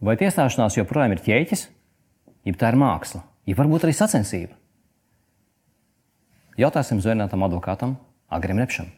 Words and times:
Vai 0.00 0.16
tiesāšanās 0.20 0.78
joprojām 0.78 1.12
ir 1.12 1.20
ķēķis, 1.24 1.66
ja 2.48 2.54
tā 2.56 2.70
ir 2.72 2.78
māksla, 2.80 3.20
ja 3.44 3.56
varbūt 3.58 3.84
arī 3.84 3.96
sacensība? 3.96 4.56
Jautāsim 6.60 7.02
zvērnātam 7.04 7.44
advokātam 7.44 7.98
Agrim 8.32 8.60
Repšam. 8.60 8.88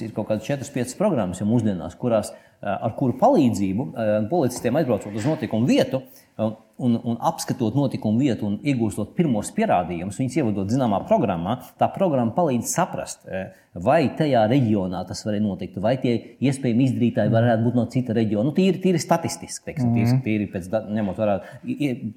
Mums 0.00 0.08
ir 0.08 0.16
kaut 0.16 0.30
kādas 0.30 0.46
4, 0.48 0.64
5 0.72 0.96
programmas 0.96 1.40
jau 1.42 1.46
mūsdienās, 1.48 1.96
kurās, 2.00 2.30
ar 2.60 2.92
kuru 2.96 3.14
palīdzību 3.20 3.84
policistiem 4.30 4.76
aizbraucot 4.80 5.14
uz 5.16 5.26
notikumu 5.28 5.68
vietu 5.68 6.00
un, 6.40 6.94
un 7.04 7.18
apskatot 7.28 7.76
notikumu 7.76 8.20
vietu 8.22 8.46
un 8.48 8.54
iegūstot 8.64 9.12
pirmos 9.16 9.50
pierādījumus, 9.56 10.16
viņus 10.20 10.38
ievadot 10.40 10.72
zināmā 10.72 11.02
programmā, 11.08 11.58
tā 11.80 11.88
programma 11.92 12.32
palīdz 12.36 12.72
saprast, 12.72 13.28
vai 13.76 13.98
tajā 14.16 14.46
reģionā 14.48 15.02
tas 15.08 15.20
var 15.28 15.36
notikt, 15.44 15.76
vai 15.84 15.94
tie 16.00 16.16
iespējami 16.40 16.88
izdarītāji 16.88 17.34
varētu 17.36 17.66
būt 17.68 17.76
no 17.76 17.86
cita 17.92 18.16
reģiona. 18.16 18.48
Nu, 18.48 18.56
tīri, 18.56 18.80
tīri 18.80 19.00
statistiski, 19.04 19.66
teiksim, 19.68 19.92
tīri, 19.92 20.08
Mhm. 20.14 20.24
tīri 20.24 20.50
pēc, 20.52 20.68
ņemot 20.96 21.20
vērā 21.20 21.38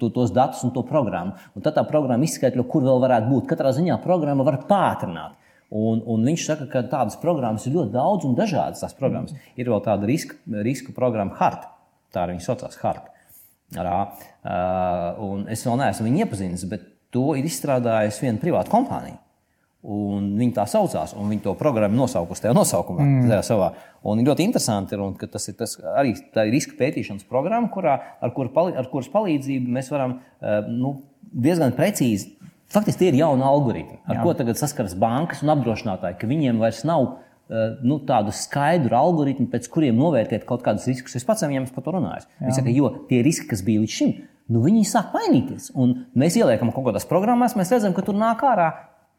to- 0.00 0.10
tos 0.10 0.32
datus 0.32 0.64
un 0.64 0.72
to 0.72 0.82
programmu. 0.82 1.36
Un 1.54 1.62
tad 1.62 1.76
tā 1.76 1.84
programma 1.88 2.24
izskaidro, 2.24 2.64
kur 2.68 2.82
vēl 2.82 3.00
varētu 3.04 3.28
būt. 3.28 3.46
Katrā 3.52 3.72
ziņā 3.76 4.00
programma 4.02 4.44
var 4.44 4.62
pātrināt. 4.68 5.36
Un, 5.74 6.02
un 6.06 6.26
viņš 6.28 6.44
saka, 6.46 6.68
ka 6.70 6.84
tādas 6.90 7.16
programmas 7.20 7.64
ir 7.66 7.74
ļoti 7.78 7.94
daudz 7.94 8.26
un 8.28 8.36
dažādas. 8.38 8.82
Tās 8.84 8.94
programmas. 8.98 9.34
Ir 9.56 9.70
vēl 9.72 9.82
tāda 9.86 10.06
riska, 10.08 10.36
risku 10.66 10.94
programma 10.96 11.34
HART. 11.40 11.66
Tā 12.14 12.24
arī 12.24 12.36
viņa 12.36 12.46
saucās 12.46 12.78
HART. 12.82 13.10
Rā. 13.74 13.98
Uh, 14.44 15.22
un 15.24 15.46
es 15.50 15.64
vēl 15.66 15.80
neesmu 15.80 16.06
viņu 16.06 16.22
iepazinis, 16.22 16.66
bet 16.70 16.84
to 17.14 17.32
ir 17.38 17.46
izstrādājusi 17.48 18.26
viena 18.26 18.42
privāta 18.42 18.70
kompānija. 18.74 19.18
Un 19.84 20.30
viņi 20.38 20.54
tā 20.56 20.64
saucās, 20.68 21.12
un 21.18 21.28
viņi 21.28 21.42
to 21.44 21.52
programmu 21.60 21.98
nosaukusi 21.98 22.46
tajā 22.46 22.54
nosaukumā. 22.56 23.04
Mm. 23.04 23.26
Tajā 23.32 23.42
savā. 23.50 23.66
Un 24.08 24.20
ir 24.20 24.30
ļoti 24.30 24.46
interesanti, 24.46 24.96
un, 24.96 25.12
ka 25.20 25.28
tas 25.28 25.44
ir 25.50 25.58
tas, 25.58 25.74
arī 25.98 26.14
tā 26.32 26.46
ir 26.48 26.54
riska 26.56 26.78
pētīšanas 26.78 27.26
programma, 27.28 27.68
kurā, 27.72 27.98
ar, 28.24 28.32
kur, 28.36 28.48
ar 28.64 28.88
kuras 28.92 29.10
palīdzību 29.12 29.74
mēs 29.76 29.90
varam 29.92 30.16
uh, 30.16 30.70
nu, 30.70 30.94
diezgan 31.20 31.76
precīzi. 31.76 32.32
Faktiski 32.72 33.04
tie 33.04 33.10
ir 33.12 33.18
jauni 33.20 33.44
algoritmi, 33.46 34.00
ar 34.08 34.18
Jā. 34.18 34.22
ko 34.24 34.32
tagad 34.38 34.58
saskaras 34.58 34.96
bankas 34.98 35.44
un 35.44 35.52
apdrošinātāji, 35.52 36.16
ka 36.20 36.28
viņiem 36.30 36.62
vairs 36.62 36.80
nav 36.88 37.04
uh, 37.04 37.18
nu, 37.84 38.00
tādu 38.08 38.32
skaidru 38.34 38.96
algoritmu, 38.98 39.46
pēc 39.52 39.68
kuriem 39.70 39.98
novērtēt 40.00 40.46
kaut 40.48 40.64
kādus 40.64 40.88
riskus. 40.90 41.14
Es 41.18 41.26
pats 41.28 41.44
viņiem 41.44 41.68
par 41.74 41.86
to 41.86 41.94
runāju. 41.94 42.26
Viņi 42.40 42.56
saka, 42.56 42.72
jo 42.74 42.90
tie 43.10 43.20
riski, 43.26 43.46
kas 43.52 43.62
bija 43.66 43.84
līdz 43.84 43.98
šim, 43.98 44.14
nu, 44.50 44.64
viņi 44.64 44.84
sāk 44.90 45.14
mainīties. 45.14 45.70
Un 45.78 45.96
mēs 46.18 46.38
ieliekam 46.40 46.72
kaut 46.74 46.88
kādās 46.88 47.08
programmās, 47.10 47.56
mēs 47.58 47.72
redzam, 47.76 47.94
ka 47.96 48.06
tur 48.06 48.16
nāk 48.18 48.42
ārā 48.48 48.72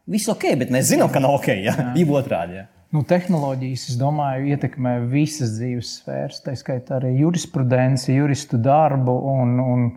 viss 0.09 0.29
ok, 0.31 0.51
bet 0.61 0.73
mēs 0.73 0.89
zinām, 0.91 1.11
ka 1.13 1.21
nav 1.23 1.37
ok. 1.39 1.51
Ja? 1.65 1.75
Jeb 1.97 2.11
otrādi. 2.17 2.59
Ja? 2.59 2.69
Nu, 2.95 3.01
tehnoloģijas, 3.07 3.89
es 3.91 3.95
domāju, 3.99 4.45
ietekmē 4.55 4.97
visas 5.11 5.55
dzīves 5.57 5.97
sfēras, 5.99 6.43
tā 6.45 6.53
skaitā 6.55 6.99
arī 6.99 7.15
jurisprudenci, 7.19 8.13
juristu 8.15 8.59
darbu. 8.61 9.15
Un, 9.33 9.55
un, 9.59 9.87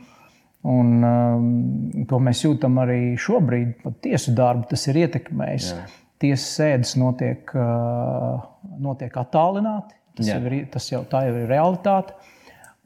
un, 0.68 0.92
um, 1.04 2.06
to 2.08 2.20
mēs 2.22 2.42
jūtam 2.44 2.78
arī 2.82 3.00
šobrīd, 3.20 3.78
pat 3.82 4.00
tiesu 4.04 4.34
darbu. 4.36 4.68
Tas 4.72 4.86
ir 4.90 5.00
ietekmējis. 5.04 5.68
Jā. 5.74 5.86
Tiesas 6.18 6.48
sēdes 6.58 6.96
notiek, 6.98 7.52
uh, 7.54 8.40
notiek 8.82 9.14
attālināti. 9.20 9.94
Tas, 10.18 10.26
jau 10.32 10.40
ir, 10.50 10.64
tas 10.72 10.88
jau 10.90 11.04
tā 11.06 11.22
jau 11.28 11.36
ir 11.38 11.46
realitāte. 11.50 12.16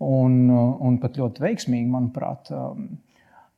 Un, 0.03 0.37
uh, 0.51 0.75
un 0.85 0.99
pat 1.01 1.17
ļoti 1.21 1.45
veiksmīgi, 1.45 1.89
manuprāt. 1.89 2.53
Um, 2.53 2.91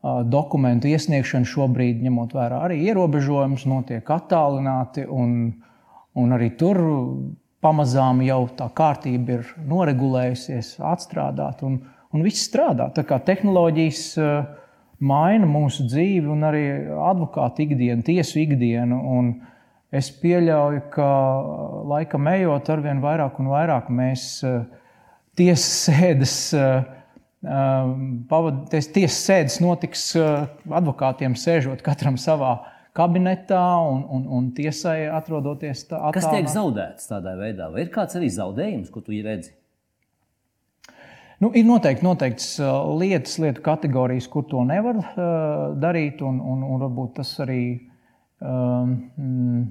uh, 0.04 0.20
Dokumentu 0.30 0.92
iesniegšana 0.92 1.48
šobrīd, 1.50 2.04
ņemot 2.06 2.36
vērā 2.38 2.62
arī 2.68 2.84
ierobežojumus, 2.86 3.66
notiek 3.70 4.14
attālināti. 4.14 5.08
Un, 5.10 5.34
un 6.14 6.36
arī 6.36 6.52
tur 6.60 6.80
pamazām 7.64 8.20
jau 8.24 8.44
tā 8.56 8.68
kārtība 8.76 9.38
ir 9.38 9.52
noregulējusies, 9.70 10.76
atstrādāta 10.84 11.66
un, 12.14 12.22
viss 12.24 12.46
strādā. 12.48 12.88
Tā 12.94 13.04
kā 13.06 13.18
tehnoloģijas 13.26 14.02
uh, 14.22 14.46
maina 15.04 15.48
mūsu 15.50 15.86
dzīvi 15.90 16.30
un 16.30 16.46
arī 16.46 16.64
advokātu 17.10 17.66
ikdienu, 17.66 18.06
tiesu 18.06 18.40
ikdienu. 18.44 19.00
Un 19.18 19.32
es 19.94 20.10
pieļauju, 20.22 20.84
ka 20.94 21.08
uh, 21.10 21.78
laikam 21.94 22.30
ejot 22.32 22.70
ar 22.74 22.84
vien 22.84 23.02
vairāk 23.04 23.40
un 23.42 23.50
vairāk 23.52 23.90
mēs 23.92 24.28
uh, 24.46 24.62
tiesas 25.38 25.88
sēdes. 25.88 26.36
uh, 26.58 27.00
Pavadīt 27.44 28.86
tiesas 28.94 29.18
sēdes 29.20 29.58
notiks 29.60 30.04
advokātiem 30.16 31.34
sēžot 31.36 31.82
katram 31.84 32.16
savā 32.16 32.54
kabinetā 32.96 33.64
un, 33.84 34.04
un, 34.08 34.22
un 34.32 34.46
tiesai 34.56 35.10
atrodoties 35.12 35.82
tā, 35.90 35.98
Kas 36.14 36.30
tiek 36.30 36.48
zaudēts 36.48 37.10
tādā 37.10 37.34
veidā? 37.36 37.68
Vai 37.74 37.84
ir 37.84 37.92
kāds 37.94 38.16
arī 38.16 38.30
zaudējums, 38.32 38.88
ko 38.94 39.02
tu 39.04 39.18
redzi? 39.24 39.52
Nu, 41.42 41.50
ir 41.56 41.66
noteikti 41.66 42.06
noteikts 42.06 42.48
uh, 42.62 42.70
lietas, 42.98 43.38
lietu 43.42 43.62
kategorijas, 43.64 44.28
kur 44.30 44.46
to 44.50 44.62
nevar 44.66 45.00
uh, 45.00 45.74
darīt, 45.82 46.22
un, 46.22 46.38
un, 46.40 46.62
un 46.66 46.82
varbūt 46.84 47.16
tas 47.18 47.32
arī 47.42 47.60
um, 48.38 48.94
mm, 49.18 49.62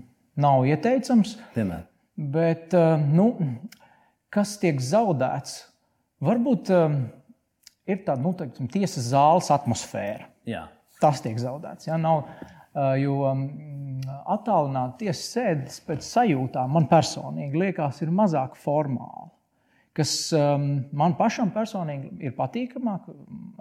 nav 0.44 0.68
ieteicams. 0.68 1.38
Piemēram, 1.56 1.88
Bet 2.14 2.76
uh, 2.78 3.00
nu, 3.00 3.30
kas 4.34 4.58
tiek 4.62 4.82
zaudēts? 4.84 5.62
Varbūt 6.24 6.72
um, 6.76 7.00
ir 7.90 8.04
tāda 8.06 8.22
nu, 8.24 8.36
teiksim, 8.38 8.68
tiesas 8.72 9.10
zāles 9.12 9.50
atmosfēra. 9.54 10.28
Jā. 10.48 10.68
Tas 11.02 11.24
tiek 11.24 11.40
zaudēts. 11.42 11.88
Ja? 11.90 11.98
Nav, 12.00 12.28
jo 13.00 13.18
mm, 13.28 14.04
attālināt 14.32 14.96
tiesas 15.02 15.26
sēdes 15.34 15.82
pēc 15.88 16.06
sajūtām 16.06 16.72
man 16.78 16.88
personīgi 16.92 17.60
liekas, 17.60 18.00
ir 18.06 18.14
mazāk 18.16 18.56
formāli. 18.60 19.33
Kas 19.94 20.32
um, 20.34 20.64
man 20.92 21.14
pašam 21.14 21.52
personīgi 21.54 22.26
ir 22.26 22.34
patīkamāk, 22.34 23.12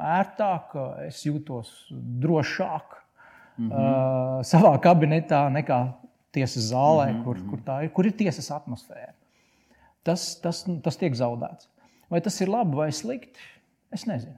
ērtāk, 0.01 0.77
es 1.05 1.21
jūtos 1.27 1.73
drošāk 1.93 2.97
mm 3.59 3.69
-hmm. 3.69 3.73
uh, 3.73 4.39
savā 4.41 4.73
kabinetā 4.81 5.43
nekā 5.53 5.83
tiesas 6.33 6.71
zālē, 6.73 7.11
mm 7.11 7.19
-hmm. 7.19 7.25
kur, 7.25 7.43
kur, 7.51 7.59
tā 7.67 7.83
ir, 7.85 7.93
kur 7.93 8.07
ir 8.07 8.17
tiesas 8.17 8.51
atmosfēra. 8.51 9.13
Tas, 10.03 10.41
tas, 10.41 10.65
tas 10.83 10.97
tiek 10.97 11.15
zaudēts. 11.15 11.69
Vai 12.11 12.21
tas 12.21 12.41
ir 12.41 12.49
labi 12.49 12.77
vai 12.77 12.93
slikti? 12.93 13.39
Es 13.93 14.07
nezinu. 14.07 14.37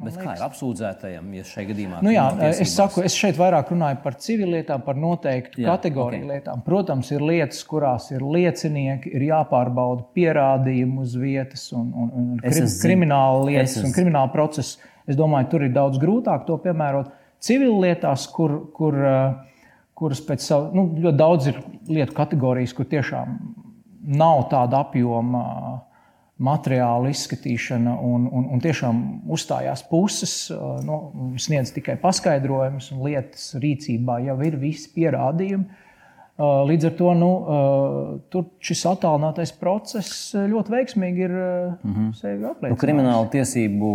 Bet 0.00 0.14
kā 0.22 0.36
ir 0.36 0.42
apsūdzētajam, 0.46 1.32
ja 1.34 1.42
šajā 1.44 1.66
gadījumā 1.72 1.98
Nu, 2.06 2.12
jā, 2.14 2.22
es 2.62 2.70
saku, 2.78 3.02
es 3.04 3.12
šeit 3.18 3.34
vairāk 3.36 3.72
runāju 3.72 3.98
par 4.04 4.14
civillietām, 4.22 4.84
par 4.86 4.94
noteiktu 4.96 5.64
Jā, 5.64 5.72
kategoriju 5.74 6.22
ok. 6.24 6.30
lietām. 6.30 6.62
Protams, 6.64 7.10
ir 7.10 7.24
lietas, 7.26 7.58
kurās 7.66 8.06
ir 8.14 8.22
liecinieki, 8.22 9.10
ir 9.18 9.24
jāpārbauda 9.26 10.06
pierādījumi 10.14 11.02
uz 11.02 11.16
vietas, 11.18 11.66
un, 11.74 11.90
un, 11.90 12.12
un 12.14 12.28
Es 12.38 12.54
krim, 12.54 12.68
esmu- 12.68 12.86
krimināla 12.86 13.42
lietas 13.50 13.76
es 13.76 13.84
un 13.88 13.92
krimināla 13.96 14.30
process. 14.32 14.78
Es 15.10 15.18
domāju, 15.18 15.50
tur 15.50 15.66
ir 15.66 15.74
daudz 15.74 15.98
grūtāk 15.98 16.46
to 16.46 16.56
piemērot. 16.62 17.10
Civillietās, 17.42 18.28
kur, 18.30 18.60
kur, 18.76 18.94
eh, 18.94 19.66
kuras 19.98 20.22
pēc 20.24 20.46
savu, 20.46 20.70
nu, 20.76 20.86
ļoti 21.02 21.18
daudz 21.18 21.50
ir 21.50 21.58
lietu 21.90 22.14
kategorijas, 22.14 22.72
kur 22.78 22.86
tiešām 22.88 23.36
nav 24.16 24.46
tāda 24.54 24.84
apjoma 24.86 25.44
materiāla 26.40 27.10
izskatīšana, 27.12 27.94
un, 28.06 28.24
un, 28.32 28.48
un 28.54 28.62
tiešām 28.64 29.02
uzstājās 29.30 29.84
puses, 29.90 30.34
uh, 30.54 30.78
nu, 30.86 31.00
sniedz 31.40 31.74
tikai 31.76 31.98
paskaidrojumus, 32.00 32.90
un 32.94 33.04
lietas 33.04 33.50
rīcībā 33.60 34.20
jau 34.24 34.38
ir 34.46 34.56
visi 34.60 34.90
pierādījumi. 34.96 35.86
Uh, 36.40 36.62
Līdz 36.70 36.86
ar 36.88 36.92
to 36.96 37.10
nu, 37.20 37.30
uh, 37.36 38.12
tur 38.32 38.46
šis 38.64 38.80
attālinātais 38.88 39.50
process 39.60 40.30
ļoti 40.32 40.72
veiksmīgi 40.72 41.24
ir 41.26 41.34
mm 41.34 41.90
-hmm. 41.90 42.12
sevi 42.16 42.40
Nu, 42.40 42.50
apliecinājis. 42.54 42.80
krimināla 42.80 43.28
tiesību 43.34 43.90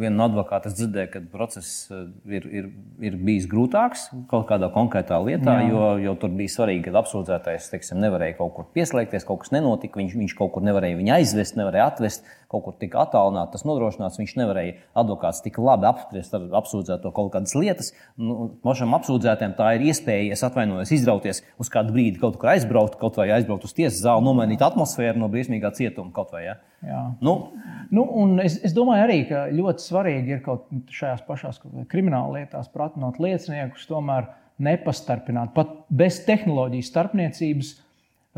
viena 0.00 0.16
no 0.18 0.26
advokāta 0.28 0.72
dzirdēja, 0.72 1.08
ka 1.14 1.22
process 1.32 1.90
eh, 1.90 2.04
ir, 2.36 2.46
ir, 2.60 2.68
ir 3.08 3.16
bijis 3.16 3.46
grūtāks 3.48 4.10
kaut 4.30 4.46
kādā 4.50 4.68
konkrētā 4.74 5.18
lietā, 5.24 5.56
Jā. 5.62 5.70
jo, 5.70 5.84
jo 6.04 6.14
tur 6.20 6.34
bija 6.36 6.52
svarīgi, 6.52 6.84
ka 6.84 7.00
apsūdzētais 7.00 7.70
teiksim, 7.72 8.00
nevarēja 8.04 8.36
kaut 8.40 8.54
kur 8.58 8.68
pieslēgties, 8.76 9.24
kaut 9.24 9.44
kas 9.44 9.54
nenotika, 9.54 10.00
viņš, 10.00 10.16
viņš 10.20 10.36
kaut 10.36 10.52
kur 10.52 10.66
nevarēja 10.66 11.00
viņu 11.00 11.16
aizvest, 11.16 11.56
nevarēja 11.56 11.88
atvest, 11.92 12.28
kaut 12.52 12.64
kur 12.66 12.76
tika 12.80 13.02
attālināts, 13.04 13.52
tas 13.54 13.66
nodrošināts. 13.68 14.20
Viņš 14.20 14.36
nevarēja, 14.38 14.76
advokāts 15.02 15.42
tik 15.44 15.58
labi 15.62 15.88
apspriest 15.90 16.36
ar 16.38 16.46
apsūdzēto 16.60 17.12
kaut 17.16 17.32
kādas 17.34 17.56
lietas. 17.58 17.92
Nu, 18.20 18.52
Pašam 18.64 18.94
apsūdzētājam 18.98 19.56
tā 19.58 19.72
ir 19.76 19.86
iespēja, 19.90 20.36
es 20.36 20.44
atvainojos, 20.46 20.94
izrauties 20.94 21.42
uz 21.62 21.72
kādu 21.72 21.96
brīdi, 21.96 22.20
kaut 22.22 22.38
kur 22.40 22.54
aizbraukt, 22.54 22.98
kaut 23.00 23.18
vai 23.20 23.28
aizbraukt 23.36 23.66
uz 23.66 23.74
tiesas 23.76 24.02
zāli, 24.04 24.24
nomainīt 24.26 24.64
atmosfēru 24.64 25.22
no 25.22 25.30
briesmīgā 25.32 25.74
cietuma 25.76 26.14
kaut 26.14 26.34
vai. 26.36 26.46
Ja? 26.46 26.58
Jā. 26.86 27.02
Nu, 27.24 27.36
Nu, 27.90 28.04
es, 28.42 28.58
es 28.66 28.74
domāju, 28.74 29.04
arī 29.04 29.18
ļoti 29.54 29.84
svarīgi 29.84 30.36
ir 30.36 30.42
kaut 30.44 30.66
šajās 30.92 31.22
pašās 31.26 31.60
krimināla 31.90 32.40
lietās 32.40 32.70
pratinot 32.72 33.20
lieciniekus, 33.22 33.86
tomēr 33.90 34.30
nepastarpināt, 34.62 35.52
pat 35.54 35.72
bez 35.92 36.18
tehnoloģijas 36.26 36.90
starpniecības, 36.90 37.74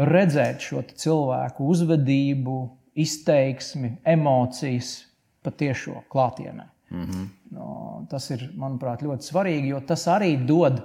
redzēt 0.08 0.62
šo 0.62 0.82
cilvēku 0.98 1.68
uzvedību, 1.72 2.58
izteiksmi, 2.98 3.96
emocijas 4.04 4.92
patiešo 5.46 6.02
klātienē. 6.10 6.66
Mm 6.90 7.04
-hmm. 7.04 7.26
no, 7.50 8.06
Tas 8.10 8.30
ir, 8.30 8.50
manuprāt, 8.56 9.02
ļoti 9.02 9.32
svarīgi, 9.32 9.68
jo 9.68 9.80
tas 9.80 10.06
arī 10.08 10.46
dod 10.46 10.82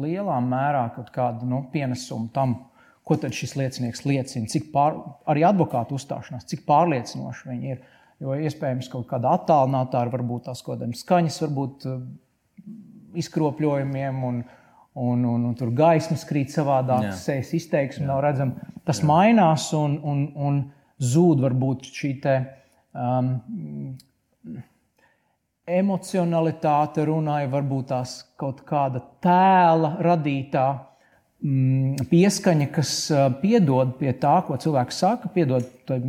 lielā 0.00 0.40
mērā 0.44 0.94
kaut 0.94 1.10
kādu 1.10 1.46
nu, 1.46 1.64
pienesumu 1.72 2.28
tam, 2.32 2.56
ko 3.04 3.16
šis 3.16 3.56
liecinieks 3.56 4.04
liecina, 4.04 4.46
cik 4.46 4.72
pār, 4.72 4.94
arī 5.26 5.42
advokātu 5.48 5.94
uzstāšanās, 5.94 6.46
cik 6.46 6.66
pārliecinoši 6.66 7.48
viņi 7.48 7.70
ir. 7.70 7.80
Jo 8.20 8.34
iespējams, 8.36 8.88
kaut 8.92 9.06
kāda 9.08 9.32
attālinātā 9.32 10.02
ar 10.04 10.10
varbūt 10.12 10.44
tās 10.44 10.60
kaut 10.62 10.78
kādiem 10.78 10.92
skaņas, 10.94 11.40
varbūt 11.42 11.86
izkropļojumiem 13.14 14.24
un, 14.24 14.42
un, 14.94 15.24
un, 15.24 15.44
un 15.50 15.54
tur 15.58 15.70
gaismas 15.76 16.24
krīt 16.28 16.52
savādāk, 16.54 17.12
sejas 17.18 17.52
izteiksme 17.56 18.08
nav 18.08 18.22
redzama. 18.24 18.70
Tas 18.86 19.02
Jā. 19.02 19.08
mainās 19.10 19.70
un, 19.76 19.98
un, 20.02 20.24
un 20.34 20.60
zūd 21.00 21.42
varbūt 21.44 21.90
šī 21.94 22.12
te, 22.24 22.36
um, 22.94 23.34
emocionalitāte 25.70 27.04
runāja, 27.06 27.50
varbūt 27.52 27.90
tās 27.92 28.16
kaut 28.40 28.64
kāda 28.66 29.02
tēla 29.22 29.96
radītā 30.02 30.66
pieskaņa, 31.40 32.66
kas 32.74 32.90
piedod 33.40 33.94
pie 33.96 34.12
tā, 34.20 34.34
ko 34.44 34.58
cilvēks 34.60 34.98
saka, 35.00 35.30
piedod 35.32 35.64
tai, 35.88 36.00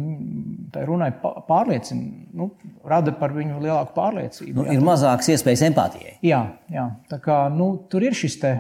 runai 0.87 1.07
pārliecina, 1.21 2.25
nu, 2.35 2.49
rada 2.87 3.13
par 3.15 3.31
viņu 3.35 3.61
lielāku 3.63 3.95
pārliecību. 3.95 4.57
Nu, 4.59 4.67
ir 4.73 4.83
mazāks 4.83 5.31
iespējas 5.31 5.63
empātijai. 5.69 6.17
Jā, 6.25 6.41
jā. 6.71 6.89
Tā 7.11 7.21
kā, 7.23 7.45
nu, 7.53 7.73
tur 7.91 8.03
ir 8.03 8.17
šis 8.17 8.37
te, 8.43 8.53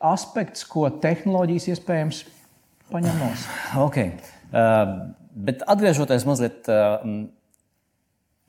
aspekts, 0.00 0.66
ko 0.68 0.88
tehnoloģijas 1.00 1.70
iespējams 1.74 2.24
paņem 2.92 3.20
no. 3.22 3.32
Okay. 3.86 4.14
Uh, 4.50 5.12
bet 5.32 5.62
atgriežoties 5.70 6.26
mazliet 6.26 6.68
uh, 6.72 7.00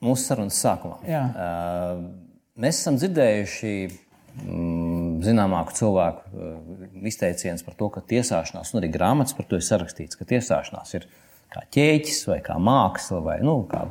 mūsu 0.02 0.26
sarunas 0.26 0.58
sākumā, 0.58 0.98
Jā. 1.06 1.22
uh, 1.30 2.00
mēs 2.58 2.80
esam 2.82 2.98
dzirdējuši 2.98 3.74
mm, 3.86 4.81
zināmāku 5.26 5.74
cilvēku 5.76 6.22
uh, 6.32 6.86
izteicienus 7.08 7.64
par 7.66 7.76
to, 7.78 7.88
ka 7.94 8.04
tiesāšanās, 8.12 8.72
un 8.72 8.82
arī 8.82 8.92
grāmatas 8.94 9.36
par 9.38 9.48
to 9.50 9.60
ir 9.60 9.66
sarakstīts, 9.66 10.18
ka 10.18 10.28
tiesāšanās 10.28 10.96
ir 10.98 11.08
kā 11.52 11.64
ķēķis 11.76 12.22
vai 12.30 12.40
kā 12.44 12.58
māksla 12.60 13.20
vai 13.24 13.38
nu, 13.44 13.60
kā, 13.70 13.86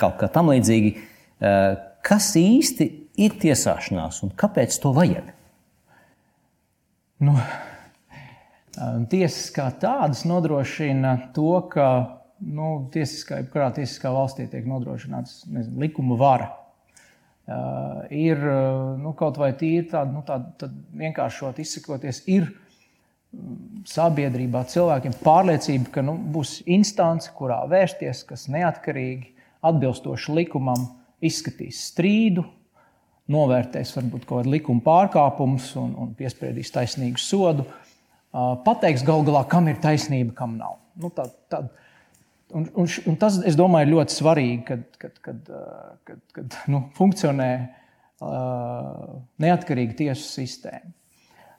kaut 0.00 0.18
kā 0.20 0.30
tam 0.32 0.52
līdzīgi. 0.54 0.96
Uh, 1.36 1.76
kas 2.06 2.32
īsti 2.40 2.90
ir 3.22 3.38
tiesāšanās 3.40 4.22
un 4.26 4.34
kāpēc 4.38 4.76
to 4.82 4.92
vajag? 4.96 5.32
Nu, 7.24 7.32
tiesas 9.10 9.48
kā 9.54 9.70
tādas 9.80 10.26
nodrošina 10.28 11.16
to, 11.36 11.54
ka 11.72 11.88
nu, 12.44 12.88
tiesiskā, 12.92 13.40
kurā 13.52 13.70
tiesiskā 13.76 14.12
valstī 14.12 14.46
tiek 14.52 14.66
nodrošināts 14.68 15.46
nezinu, 15.48 15.80
likuma 15.86 16.18
vara. 16.20 16.50
Uh, 17.46 18.00
ir 18.10 18.40
uh, 18.42 18.96
nu, 18.98 19.12
kaut 19.14 19.36
vai 19.38 19.52
tīri 19.54 19.84
tāda, 19.92 20.10
nu, 20.10 20.24
tāda 20.26 20.66
vienkāršot 20.98 21.60
izsakoties, 21.62 22.24
ir 22.26 22.48
mm, 22.48 23.84
sabiedrībā 23.86 24.64
cilvēkiem 24.66 25.14
pārliecība, 25.20 25.92
ka 25.94 26.02
nu, 26.02 26.16
būs 26.34 26.56
instance, 26.66 27.30
kurā 27.38 27.60
vērsties, 27.70 28.24
kas 28.26 28.48
neatkarīgi, 28.50 29.30
atbilstoši 29.62 30.34
likumam, 30.40 30.88
izskatīs 31.22 31.84
strīdu, 31.92 32.42
novērtēs 33.30 33.94
varbūt 33.94 34.26
kaut 34.26 34.42
kādu 34.42 34.54
likuma 34.56 34.82
pārkāpumus 34.86 35.70
un, 35.78 35.94
un 36.02 36.12
piespriedīs 36.18 36.74
taisnīgu 36.74 37.22
sodu. 37.22 37.66
Uh, 37.66 38.56
pateiks 38.66 39.06
gal 39.06 39.22
galā, 39.26 39.46
kam 39.46 39.70
ir 39.70 39.78
taisnība, 39.82 40.34
kam 40.42 40.58
nav. 40.58 40.80
Nu, 40.98 41.14
tā, 41.14 41.30
tā, 41.50 41.62
Un, 42.54 42.68
un, 42.78 42.86
un 43.10 43.16
tas, 43.18 43.40
es 43.42 43.56
domāju, 43.58 43.88
ir 43.88 43.94
ļoti 43.96 44.14
svarīgi, 44.14 44.60
kad, 44.68 44.84
kad, 45.02 45.16
kad, 45.24 45.48
kad, 46.06 46.20
kad 46.36 46.58
nu, 46.70 46.84
funkcionē 46.94 47.50
uh, 47.58 49.16
neatkarīga 49.42 49.96
tiesu 50.04 50.28
sistēma. 50.28 50.92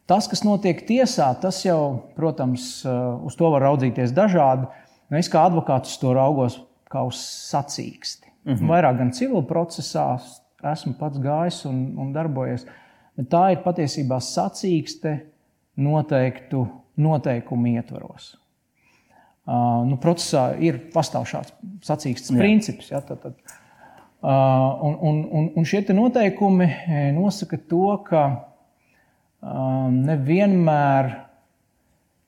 Tas, 0.07 0.29
kas 0.31 0.45
notiek 0.47 0.79
tiesā, 0.87 1.27
tas 1.41 1.59
jau, 1.65 2.07
protams, 2.15 2.79
uz 3.27 3.35
to 3.35 3.49
var 3.51 3.65
raudzīties 3.67 4.15
dažādi. 4.15 4.69
Nu, 5.11 5.19
es 5.19 5.27
kā 5.31 5.41
advokāts 5.49 5.99
to 5.99 6.13
raugos 6.15 6.61
kā 6.87 7.03
uz 7.03 7.19
sacīksti. 7.51 8.31
Mm 8.45 8.53
-hmm. 8.53 8.69
Vairāk 8.71 8.97
gan 8.97 9.11
civil 9.11 9.43
procesā 9.43 10.17
esmu 10.63 10.93
pats 10.99 11.19
gājis 11.19 11.65
un, 11.65 11.97
un 11.99 12.13
darbojies. 12.13 12.65
Bet 13.17 13.29
tā 13.29 13.51
ir 13.51 13.63
patiesībā 13.63 14.19
sacīkste 14.19 15.19
noteiktu 15.75 16.67
noteikumu 16.95 17.67
ietvaros. 17.67 18.37
Uh, 19.47 19.85
nu, 19.87 19.95
procesā 19.95 20.49
ir 20.59 20.75
pastāv 20.91 21.23
šāds 21.29 21.53
sacīkstes 21.87 22.33
Jā. 22.33 22.39
princips. 22.41 22.89
Ja, 22.91 22.99
tad, 22.99 23.21
tad, 23.23 23.35
uh, 24.19 24.73
un, 24.83 24.97
un, 24.99 25.21
un, 25.31 25.45
un 25.55 25.67
šie 25.67 25.85
noteikumi 25.95 26.65
e, 26.67 27.03
nosaka 27.15 27.55
to, 27.69 27.93
ka 28.09 28.23
uh, 28.27 29.87
nevienmēr 29.93 31.13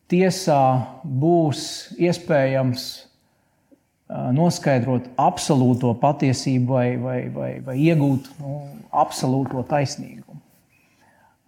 tiesā 0.08 0.62
būs 1.04 1.66
iespējams 2.00 2.86
uh, 2.96 4.30
noskaidrot 4.38 5.10
absolūto 5.20 5.92
patiesību 6.00 6.78
vai, 6.78 6.88
vai, 7.04 7.18
vai, 7.36 7.50
vai 7.66 7.76
iegūt 7.84 8.30
nu, 8.40 8.62
absolūto 8.96 9.66
taisnīgumu. 9.68 10.40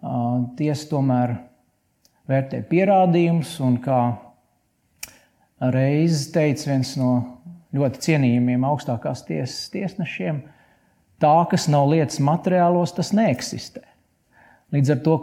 Uh, 0.02 0.44
tiesa 0.60 0.90
tomēr 0.92 1.32
vērtē 2.28 2.60
pierādījumus 2.68 3.56
un 3.64 3.80
kā 3.80 4.02
reiz 5.70 6.26
teica 6.34 6.72
viens 6.72 6.96
no 6.98 7.12
ļoti 7.76 8.02
cienījamiem 8.06 8.64
augstākās 8.66 9.24
tiesas 9.28 9.70
tiesnešiem, 9.72 10.42
tā, 11.22 11.34
kas 11.50 11.68
nav 11.72 11.88
lietas 11.92 12.20
materiālos, 12.24 12.94
tas 12.96 13.12
neeksistē. 13.16 13.84
Līdz 14.74 14.94
ar 14.94 15.02
to, 15.04 15.16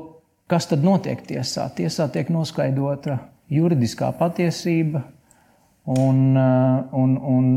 kas 0.49 0.69
tad 0.69 0.85
notiek 0.85 1.21
tiesā? 1.25 1.67
Tiesā 1.75 2.07
tiek 2.13 2.29
noskaidrota 2.33 3.19
juridiskā 3.51 4.11
patiesība 4.17 5.03
un, 5.89 6.37
un, 6.37 7.15
un 7.17 7.49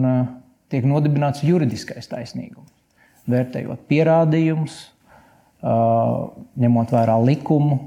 tiek 0.72 0.86
nodibināts 0.88 1.44
juridiskais 1.44 2.08
taisnīgums. 2.08 2.70
Vērtējot 3.30 3.84
pierādījumus, 3.86 4.78
ņemot 5.62 6.94
vērā 6.96 7.18
likumu, 7.22 7.78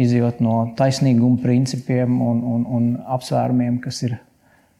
izjūt 0.00 0.40
no 0.44 0.58
taisnīguma 0.78 1.40
principiem 1.42 2.20
un, 2.24 2.42
un, 2.54 2.66
un 2.76 2.90
apsvērumiem, 3.16 3.78
kas 3.84 4.02
ir, 4.06 4.16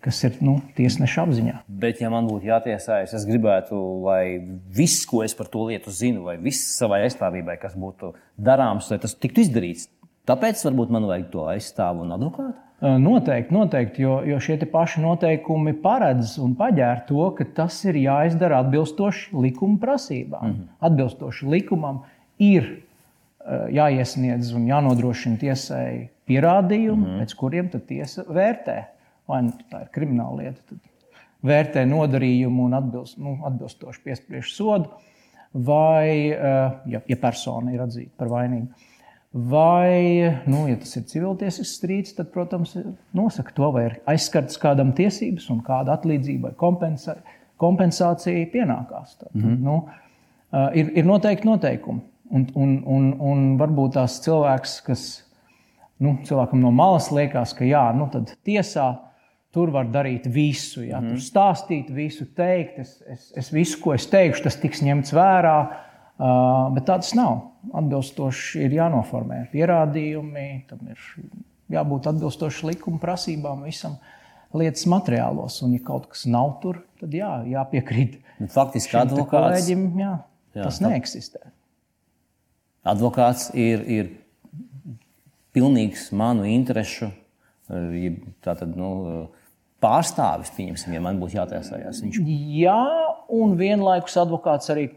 kas 0.05 0.23
ir 0.29 0.39
nu, 0.45 0.59
tiesneša 0.77 1.27
apziņā. 1.27 1.57
Bet, 1.69 2.01
ja 2.05 2.11
man 2.13 2.29
būtu 2.31 2.49
jātiesājas, 2.49 3.15
es 3.19 3.27
gribētu, 3.29 3.79
lai 4.07 4.41
viss, 4.73 5.05
ko 5.09 5.23
es 5.27 5.37
par 5.39 5.51
to 5.53 5.69
lietu 5.69 5.93
zinu, 5.95 6.25
vai 6.29 6.39
viss 6.41 6.77
savai 6.79 7.05
aizstāvībai, 7.07 7.59
kas 7.61 7.77
būtu 7.79 8.15
darāms, 8.41 8.91
lai 8.93 9.01
tas 9.03 9.17
tiktu 9.19 9.45
izdarīts. 9.45 9.89
Tāpēc 10.29 10.61
varbūt 10.69 10.93
man 10.95 11.09
vajag 11.11 11.33
to 11.33 11.49
aizstāvu 11.51 12.05
un 12.05 12.15
advokātu. 12.15 12.59
Noteikti, 12.83 13.55
noteikti 13.55 14.03
jo, 14.03 14.17
jo 14.27 14.39
šie 14.43 14.57
paši 14.71 15.03
noteikumi 15.05 15.71
paredz 15.85 16.35
un 16.43 16.57
paģēr 16.59 17.05
to, 17.07 17.29
ka 17.39 17.47
tas 17.59 17.77
ir 17.87 17.99
jāizdara 18.01 18.59
atbilstoši 18.65 19.37
likuma 19.39 19.79
prasībām. 19.83 20.47
Mm 20.47 20.55
-hmm. 20.55 20.71
Atbilstoši 20.89 21.47
likumam 21.47 22.01
ir 22.39 22.83
jāiesniedz 23.75 24.53
un 24.55 24.67
jānodrošina 24.67 25.39
tiesai 25.39 26.09
pierādījumi, 26.29 27.03
mm 27.03 27.09
-hmm. 27.09 27.21
pēc 27.21 27.35
kuriem 27.37 27.69
tiesa 27.87 28.25
vērtē. 28.29 28.85
Vai 29.29 29.43
nu, 29.43 29.53
tā 29.71 29.83
ir 29.83 29.89
krimināla 29.95 30.37
lieta, 30.43 30.61
tad 30.69 30.79
vērtē 31.43 31.85
nodarījumu 31.89 32.67
un 32.69 32.75
atbilst, 32.79 33.19
nu, 33.19 33.39
atbilstoši 33.49 34.03
piespriež 34.05 34.55
sodu, 34.55 34.91
vai, 35.53 36.31
eh, 36.31 36.73
ja, 36.95 37.03
ja 37.07 37.17
persona 37.21 37.73
ir 37.75 37.81
atzīta 37.85 38.17
par 38.17 38.29
vainīgu. 38.33 38.89
Vai, 39.33 40.29
nu, 40.47 40.67
ja 40.69 40.77
tas 40.77 40.93
ir 40.99 41.07
civiltiesisks 41.09 41.79
strīds, 41.79 42.13
tad, 42.17 42.29
protams, 42.35 42.75
nosaka 43.17 43.55
to, 43.57 43.71
vai 43.73 43.87
ir 43.87 43.95
aizskarts 44.13 44.61
kādam 44.61 44.93
tiesības 44.93 45.49
un 45.55 45.63
kāda 45.65 45.97
atlīdzība 45.97 46.51
vai 46.51 46.57
kompensā, 46.61 47.17
kompensācija 47.63 48.51
pienākās. 48.53 49.17
Tad, 49.19 49.31
mm 49.33 49.43
-hmm. 49.43 49.59
nu, 49.59 49.89
eh, 50.53 50.69
ir, 50.83 50.93
ir 50.99 51.09
noteikti 51.09 51.49
noteikumi. 51.49 52.01
Un, 52.33 52.47
un, 52.57 52.77
un, 52.89 53.09
un 53.21 53.41
varbūt 53.61 53.99
tās 53.99 54.17
cilvēks, 54.25 54.79
kas 54.87 55.03
nu, 56.03 56.17
cilvēkam 56.27 56.63
no 56.63 56.71
malas 56.75 57.11
liekas, 57.13 57.53
ka 57.57 57.67
jā, 57.69 57.85
nu 57.97 58.09
tad 58.13 58.33
tiesā 58.47 58.89
tur 59.53 59.73
var 59.75 59.91
darīt 59.93 60.27
visu, 60.33 60.81
jā, 60.87 60.99
mm. 60.99 61.13
tur 61.13 61.19
mhm. 61.19 61.25
stāstīt, 61.27 61.93
visu 61.93 62.27
teikt. 62.37 62.81
Es, 62.83 62.97
es, 63.05 63.29
es 63.39 63.53
visu, 63.53 63.79
ko 63.85 63.93
es 63.97 64.09
teikšu, 64.11 64.47
tas 64.47 64.59
tiks 64.63 64.81
ņemts 64.85 65.15
vērā. 65.17 65.57
Uh, 66.23 66.69
bet 66.77 66.87
tā 66.87 66.99
tas 67.03 67.13
nav. 67.19 67.49
Atbilstoši 67.79 68.65
ir 68.67 68.75
jānoformē 68.77 69.45
pierādījumi, 69.53 70.47
tam 70.71 70.83
ir 70.93 71.01
jābūt 71.73 72.09
atbilstoši 72.11 72.69
likuma 72.73 73.01
prasībām, 73.03 73.65
visam 73.67 73.97
lietas 74.57 74.85
materiālos. 74.91 75.61
Un, 75.65 75.77
ja 75.77 75.85
kaut 75.85 76.09
kas 76.13 76.27
nav 76.31 76.57
tur, 76.63 76.83
tad 77.01 77.15
jā, 77.17 77.33
jāpiekrīt. 77.53 78.21
Faktiski 78.53 78.99
advokāts... 79.01 79.33
kolēģim, 79.33 79.89
jā, 80.01 80.15
jā, 80.57 80.65
tas 80.67 80.81
tā... 80.83 80.93
neeksistē. 80.93 81.53
Advokāts 82.83 83.51
ir, 83.55 83.85
ir 83.87 84.11
pilnīgs 85.55 86.09
manu 86.17 86.49
interesu 86.49 87.11
eh, 87.71 88.19
tātad, 88.43 88.75
nu, 88.79 89.29
pārstāvis, 89.83 90.53
pieņemsim, 90.57 90.95
ja 90.97 91.03
man 91.03 91.21
būtu 91.23 91.39
jātiesājas. 91.39 92.03
Viņš... 92.05 92.21
Jā, 92.59 92.79
un 93.33 93.57
vienlaikus 93.59 94.17
advokāts 94.23 94.71
arī 94.75 94.89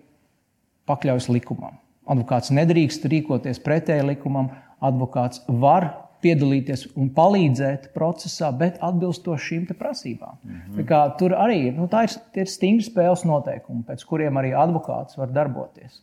pakļaujas 0.89 1.29
likumam. 1.33 1.77
Advokāts 2.05 2.53
nedrīkst 2.53 3.05
rīkoties 3.09 3.61
pretēji 3.65 4.05
likumam, 4.11 4.51
advokāts 4.85 5.41
var 5.49 5.89
piedalīties 6.25 6.87
un 6.97 7.09
palīdzēt 7.13 7.91
procesā, 7.93 8.49
bet 8.57 8.77
atbilstoši 8.83 9.47
šīm 9.49 9.65
prasībām. 9.77 10.37
Mm 10.41 10.61
-hmm. 10.81 11.17
Tur 11.19 11.35
arī 11.37 11.71
nu, 11.75 11.85
ir, 11.85 12.17
ir 12.41 12.49
stingri 12.49 12.85
spēles 12.85 13.25
noteikumi, 13.25 13.83
pēc 13.87 14.05
kuriem 14.05 14.37
arī 14.41 14.53
advokāts 14.57 15.17
var 15.17 15.33
darboties. 15.33 16.01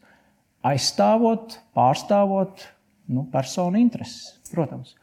Aizstāvot, 0.63 1.57
pārstāvot 1.75 2.67
nu, 3.11 3.25
personu 3.33 3.81
intereses, 3.81 4.37
protams. 4.53 4.95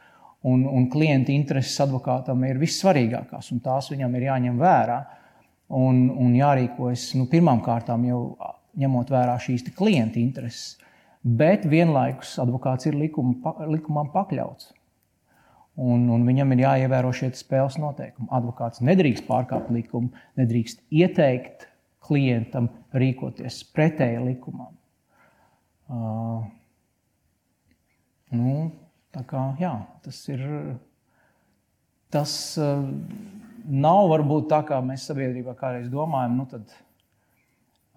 Un, 0.47 0.63
un 0.63 0.85
klienta 0.91 1.33
intereses 1.35 1.75
advokātam 1.83 2.45
ir 2.47 2.61
vissvarīgākās, 2.61 3.51
un 3.51 3.59
tās 3.63 3.89
viņam 3.91 4.15
ir 4.15 4.29
jāņem 4.29 4.61
vērā. 4.61 4.99
Un, 5.75 6.07
un 6.15 6.31
jārīkojas 6.33 7.11
nu, 7.19 7.27
pirmām 7.29 7.59
kārtām 7.65 8.07
jau 8.07 8.21
ņemot 8.79 9.11
vērā 9.11 9.35
šīs 9.43 9.67
klienta 9.77 10.17
intereses, 10.21 10.79
bet 11.21 11.67
vienlaikus 11.69 12.37
advokāts 12.41 12.87
ir 12.89 12.95
likuma, 12.97 13.53
likumam 13.67 14.09
pakļauts. 14.15 14.71
Un, 15.79 16.07
un 16.11 16.25
viņam 16.27 16.55
ir 16.55 16.65
jāievēro 16.65 17.11
šie 17.15 17.29
spēles 17.35 17.77
noteikumi. 17.79 18.31
Advokāts 18.35 18.81
nedrīkst 18.83 19.27
pārkāpt 19.27 19.69
likumu, 19.75 20.11
nedrīkst 20.39 20.81
ieteikt 20.91 21.67
klientam 22.03 22.71
rīkoties 22.95 23.61
pretēji 23.75 24.23
likumam. 24.25 24.78
Uh, 25.89 26.46
nu, 28.36 28.53
kā, 29.25 29.43
jā, 29.62 29.74
tas 30.05 30.22
ir. 30.29 30.46
Tas 32.10 32.31
uh, 32.58 32.86
nav 33.69 34.08
varbūt 34.10 34.48
tā, 34.50 34.63
kā 34.65 34.79
mēs 34.86 35.05
sabiedrībā 35.10 35.53
kādreiz 35.58 35.89
domājam. 35.93 36.39
Nu 36.39 36.48
tad, 36.50 36.72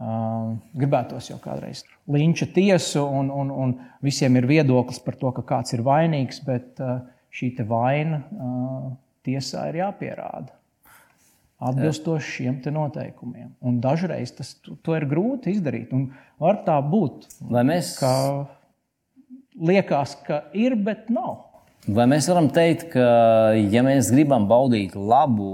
uh, 0.01 0.53
gribētos 0.77 1.31
jau 1.31 1.39
kādreiz 1.41 1.85
linča 2.13 2.49
tiesu, 2.53 3.05
un, 3.05 3.33
un, 3.33 3.53
un 3.53 3.75
visiem 4.05 4.37
ir 4.41 4.49
viedoklis 4.51 5.01
par 5.05 5.17
to, 5.21 5.33
ka 5.37 5.45
kāds 5.55 5.77
ir 5.77 5.85
vainīgs. 5.87 6.43
Bet, 6.49 6.75
uh, 6.81 7.01
šī 7.33 7.53
vaina 7.69 8.23
tiesā 9.25 9.69
ir 9.71 9.81
jāpierāda. 9.83 10.53
Atbilstoši 11.63 12.33
šiem 12.37 12.59
noteikumiem. 12.75 13.53
Un 13.63 13.79
dažreiz 13.83 14.33
tas, 14.35 14.57
to 14.63 14.97
ir 14.99 15.07
grūti 15.07 15.55
izdarīt. 15.55 15.93
Un 15.95 16.11
var 16.43 16.65
tā 16.67 16.81
būt. 16.83 17.29
Vai 17.53 17.63
mēs. 17.69 17.95
Ka 18.01 18.13
liekas, 19.59 20.17
ka 20.27 20.43
ir, 20.57 20.77
bet 20.77 21.11
nav. 21.13 21.49
Vai 21.83 22.07
mēs 22.11 22.29
varam 22.31 22.47
teikt, 22.55 22.93
ka, 22.93 23.05
ja 23.59 23.83
mēs 23.83 24.13
gribam 24.15 24.47
baudīt 24.51 24.95
labu 24.95 25.49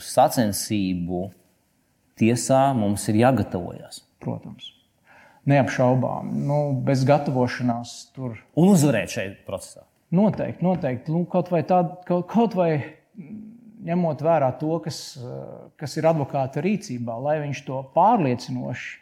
sacensību, 0.00 1.26
tiesā 2.18 2.62
mums 2.76 3.04
ir 3.12 3.20
jāgatavojas? 3.20 4.02
Protams. 4.24 4.72
Neapšaubām. 5.48 6.32
Nu, 6.48 6.58
bez 6.84 7.04
gatavošanās 7.08 7.92
tur. 8.16 8.40
Un 8.56 8.72
uzvarēt 8.72 9.12
šeit 9.12 9.44
procesā. 9.48 9.84
Noteikti, 10.16 10.64
noteikti. 10.64 11.12
Nu, 11.12 11.26
kaut, 11.28 11.52
vai 11.52 11.60
tā, 11.68 11.82
kaut, 12.08 12.24
kaut 12.32 12.56
vai 12.56 12.70
ņemot 13.84 14.22
vērā 14.24 14.50
to, 14.60 14.78
kas, 14.84 15.00
kas 15.78 15.96
ir 16.00 16.08
advokāta 16.10 16.62
rīcībā, 16.64 17.18
lai 17.22 17.38
viņš 17.44 17.62
to 17.66 17.82
pārliecinoši 17.94 18.96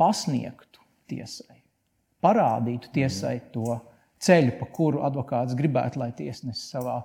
pasniegtu 0.00 0.82
tiesai, 1.10 1.60
parādītu 2.24 2.90
tiesai 2.94 3.38
to 3.54 3.78
ceļu, 4.22 4.56
pa 4.60 4.68
kuru 4.72 5.04
advokāts 5.06 5.56
gribētu, 5.58 6.00
lai 6.02 6.10
tiesnesis 6.16 6.70
savā 6.74 7.00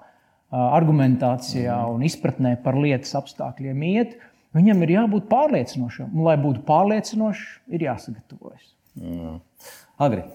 argumentācijā 0.51 1.77
un 1.91 2.03
izpratnē 2.03 2.57
par 2.63 2.75
lietas 2.79 3.13
apstākļiem 3.19 3.87
iet. 3.91 4.17
Viņam 4.55 4.81
ir 4.83 4.97
jābūt 4.97 5.29
pārliecinošam, 5.31 6.09
un, 6.11 6.25
lai 6.27 6.35
būtu 6.41 6.65
pārliecinošs, 6.67 7.43
ir 7.71 7.85
jāsagatavojas. 7.85 8.73
Mm. 8.99 9.37
Agri, 10.03 10.25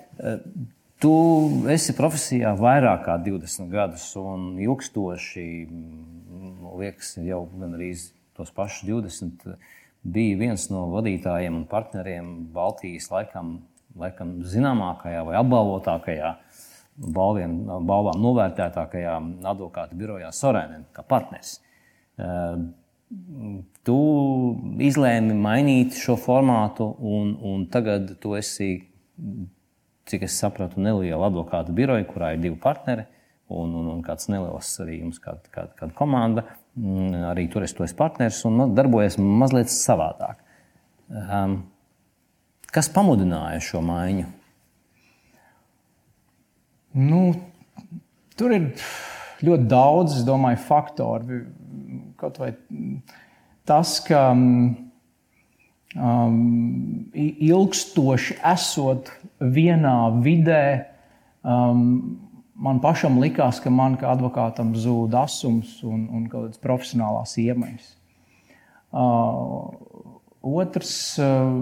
Tu 1.02 1.12
esi 1.68 1.92
profesijā 1.92 2.54
vairāk 2.56 3.02
kā 3.04 3.18
20 3.20 3.68
gadus, 3.68 4.06
un 4.16 4.54
ilgstoši, 4.64 5.48
mm, 5.68 6.70
liekas, 6.80 7.16
jau 7.20 7.42
gandrīz 7.52 8.10
tos 8.36 8.52
pašus 8.56 8.86
20, 8.88 9.58
bija 10.06 10.38
viens 10.40 10.64
no 10.72 10.86
vadītājiem 10.94 11.58
un 11.58 11.66
partneriem 11.68 12.30
Baltijas 12.54 13.10
laikam, 13.12 13.58
laikam 13.96 14.38
zināmākajā 14.48 15.20
vai 15.28 15.36
apbalvotākajā, 15.42 16.32
balviem, 16.96 17.58
balvām 17.88 18.20
novērtētākajā 18.24 19.18
advokāta 19.52 19.96
birojā 20.00 20.32
Sorēnē, 20.32 20.80
kā 20.96 21.04
partneris. 21.04 21.58
Tu 23.86 23.98
izlēmi 24.88 25.36
mainīt 25.36 26.00
šo 26.00 26.16
formātu, 26.16 26.88
un, 27.04 27.36
un 27.36 27.66
tagad 27.72 28.16
tu 28.22 28.32
esi 28.38 28.70
cik 30.06 30.26
es 30.26 30.38
sapratu, 30.40 30.80
neliela 30.82 31.28
advokātu 31.30 31.74
biroja, 31.76 32.06
kurā 32.08 32.34
ir 32.34 32.42
divi 32.42 32.58
partneri. 32.62 33.06
Un, 33.46 33.70
un, 33.78 33.90
un 33.92 34.00
kāds 34.02 34.26
neliels 34.26 34.72
arī 34.82 34.96
jums, 34.98 35.20
kāda, 35.22 35.46
kāda, 35.54 35.70
kāda 35.78 35.94
komanda, 35.94 36.42
mm, 36.74 37.28
arī 37.28 37.44
tur 37.50 37.62
es 37.62 37.76
to 37.76 37.84
esmu 37.86 38.00
partneris 38.00 38.40
un 38.48 38.72
darbojas 38.74 39.20
mazliet 39.22 39.70
savādāk. 39.70 40.40
Um, 41.14 41.60
kas 42.74 42.90
pamudināja 42.90 43.60
šo 43.62 43.84
maiņu? 43.86 44.26
Nu, 46.96 47.20
tur 48.34 48.56
ir 48.56 48.66
ļoti 49.46 49.68
daudz, 49.70 50.18
domāju, 50.26 50.62
faktoru. 50.66 51.40
Kaut 52.18 52.40
vai 52.42 52.50
tas, 53.68 53.98
ka 54.02 54.30
um, 54.32 54.74
um, 55.94 57.10
ilgstoši 57.14 58.38
esot 58.52 59.10
vienā 59.40 59.96
vidē, 60.24 60.62
um, 61.44 62.18
man 62.56 62.80
pašam 62.82 63.20
likās, 63.22 63.60
ka 63.62 63.70
man 63.70 63.98
kā 64.00 64.10
advokātam 64.14 64.74
zūd 64.78 65.14
asums 65.20 65.78
un, 65.86 66.06
un 66.10 66.26
kādas 66.32 66.60
profesionālās 66.62 67.36
iemaņas. 67.42 67.90
Uh, 68.96 69.74
otrs, 70.40 70.94
uh, 71.20 71.52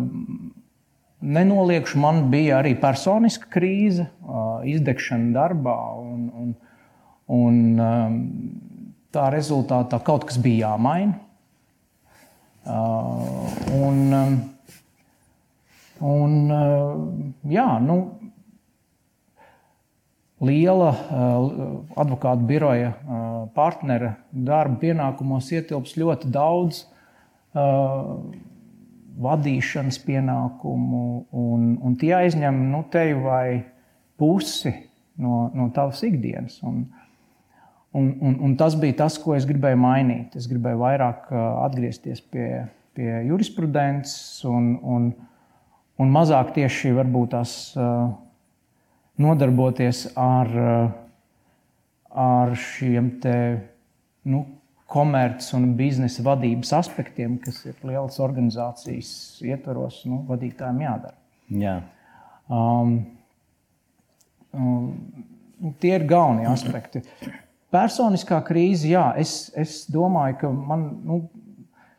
nenoliekšu, 1.24 1.98
man 1.98 2.28
bija 2.32 2.60
arī 2.60 2.74
personiska 2.80 3.50
krīze, 3.52 4.06
uh, 4.22 4.62
izdegšana 4.68 5.34
darbā. 5.34 5.78
Un, 5.98 6.28
un, 6.30 6.54
un, 7.34 7.60
um, 7.80 8.18
tā 9.14 9.28
rezultātā 9.34 10.00
kaut 10.04 10.28
kas 10.28 10.38
bija 10.42 10.74
jāmaina. 10.74 11.18
Uh, 13.74 13.80
un, 13.80 14.12
um, 14.12 14.38
un, 16.00 16.50
uh, 16.50 17.50
jā, 17.50 17.66
nu, 17.82 17.96
liela 20.44 20.90
uh, 20.92 21.46
advokātu 21.98 22.46
biroja 22.46 22.92
partnera 23.54 24.16
darba 24.30 24.76
pienākumos 24.82 25.50
ietilps 25.54 25.94
ļoti 25.98 26.30
daudz 26.34 26.84
vadīšanas 29.24 30.00
pienākumu, 30.02 31.02
un, 31.30 31.68
un 31.78 31.94
tie 32.00 32.10
aizņem 32.18 32.56
nu, 32.72 32.80
tevi 32.90 33.14
vai 33.22 33.62
pusi 34.18 34.72
no, 35.22 35.52
no 35.54 35.68
tavas 35.74 36.02
ikdienas. 36.06 36.60
Un, 36.66 36.86
Un, 37.94 38.08
un, 38.26 38.32
un 38.42 38.56
tas 38.58 38.74
bija 38.74 38.96
tas, 39.04 39.14
ko 39.22 39.36
es 39.36 39.44
gribēju 39.46 39.78
mainīt. 39.78 40.32
Es 40.34 40.48
gribēju 40.50 40.80
vairāk 40.80 41.28
atgriezties 41.62 42.18
pie, 42.26 42.64
pie 42.94 43.10
jurisprudences 43.28 44.44
un, 44.48 44.74
un, 44.82 45.08
un 46.00 46.12
mazāk 46.14 46.54
tieši 46.56 46.94
tās, 47.30 47.54
nodarboties 49.20 50.06
ar, 50.18 50.50
ar 52.10 52.54
šiem 52.58 53.10
te, 53.22 53.36
nu, 54.26 54.44
komerces 54.90 55.54
un 55.56 55.72
biznesa 55.78 56.22
vadības 56.26 56.72
aspektiem, 56.76 57.38
kas 57.42 57.62
ir 57.66 57.78
lielas 57.82 58.20
organizācijas 58.22 59.10
ietvaros, 59.42 60.02
nu, 60.08 60.22
vadītājiem 60.28 60.82
jādara. 60.84 61.16
Jā. 61.50 61.78
Um, 62.52 62.98
um, 64.52 65.72
tie 65.80 65.94
ir 65.96 66.06
galvenie 66.08 66.46
aspekti. 66.50 67.02
Personiskā 67.74 68.38
krīze, 68.46 68.86
jā, 68.92 69.08
es, 69.18 69.48
es 69.58 69.82
domāju, 69.90 70.38
ka 70.44 70.52
man 70.54 70.84
nu, 71.02 71.22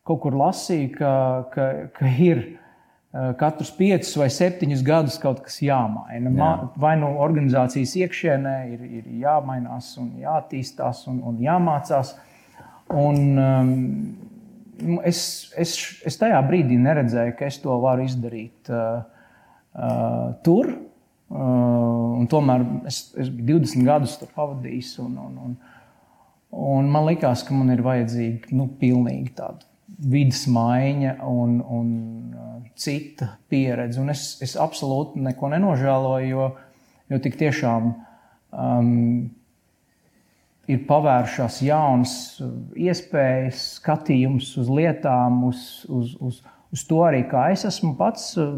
kaut 0.06 0.22
kur 0.22 0.38
lasīja, 0.38 0.92
ka, 1.00 1.14
ka, 1.54 1.66
ka 1.96 2.12
ir 2.22 2.42
eh, 2.44 3.32
katrus 3.40 3.72
piecus 3.74 4.14
vai 4.20 4.30
septiņus 4.34 4.86
gadus 4.86 5.18
kaut 5.22 5.42
kas 5.46 5.58
jāmaina. 5.66 6.34
Jā. 6.38 6.52
Vai 6.82 6.94
no 7.02 7.16
nu 7.16 7.24
organizācijas 7.26 7.96
iekšienē 8.04 8.56
ir, 8.76 8.86
ir 9.02 9.10
jāmainās, 9.26 9.96
un 10.02 10.14
jāattīstās 10.22 11.06
un, 11.12 11.24
un 11.26 11.42
jāmācās. 11.42 12.14
Un, 12.94 13.22
um, 13.42 15.02
es, 15.10 15.20
es, 15.58 15.76
es 16.06 16.22
tajā 16.22 16.38
brīdī 16.46 16.78
neredzēju, 16.78 17.34
ka 17.40 17.50
es 17.50 17.58
to 17.64 17.74
varu 17.82 18.06
izdarīt 18.06 18.70
uh, 18.70 19.02
uh, 19.74 20.36
tur. 20.46 20.76
Uh, 21.26 22.22
tomēr 22.30 22.62
es, 22.86 23.08
es 23.18 23.32
biju 23.34 23.64
20 23.64 23.88
gadus 23.90 24.20
tur 24.22 24.30
pavadījis. 24.38 25.00
Un, 25.02 25.18
un, 25.18 25.38
un, 25.48 25.56
un 26.78 26.94
man 26.94 27.10
liekas, 27.10 27.42
ka 27.48 27.58
man 27.58 27.74
ir 27.74 27.82
vajadzīga 27.82 28.54
nu, 28.54 28.70
pilnīgi 28.78 29.34
tāda 29.34 29.66
vidas 30.00 30.46
maiņa 30.52 31.16
un, 31.30 31.60
un 31.62 31.90
uh, 32.36 32.52
cita 32.76 33.36
pieredze. 33.50 34.02
Un 34.02 34.12
es, 34.14 34.36
es 34.44 34.56
absolūti 34.60 35.24
neko 35.24 35.50
nenožēloju, 35.54 36.28
jo, 36.30 36.50
jo 37.12 37.22
tik 37.24 37.38
tiešām 37.40 37.92
um, 37.94 38.92
ir 40.68 40.84
pavēršās 40.90 41.62
jaunas 41.66 42.16
iespējas, 42.76 43.64
skatījums 43.80 44.52
uz 44.62 44.72
lietām, 44.72 45.44
uz, 45.50 45.86
uz, 45.88 46.16
uz, 46.20 46.42
uz 46.74 46.86
to 46.90 47.04
arī, 47.06 47.24
kā 47.30 47.48
es 47.54 47.66
esmu 47.70 47.94
pats 48.00 48.34
uh, 48.42 48.58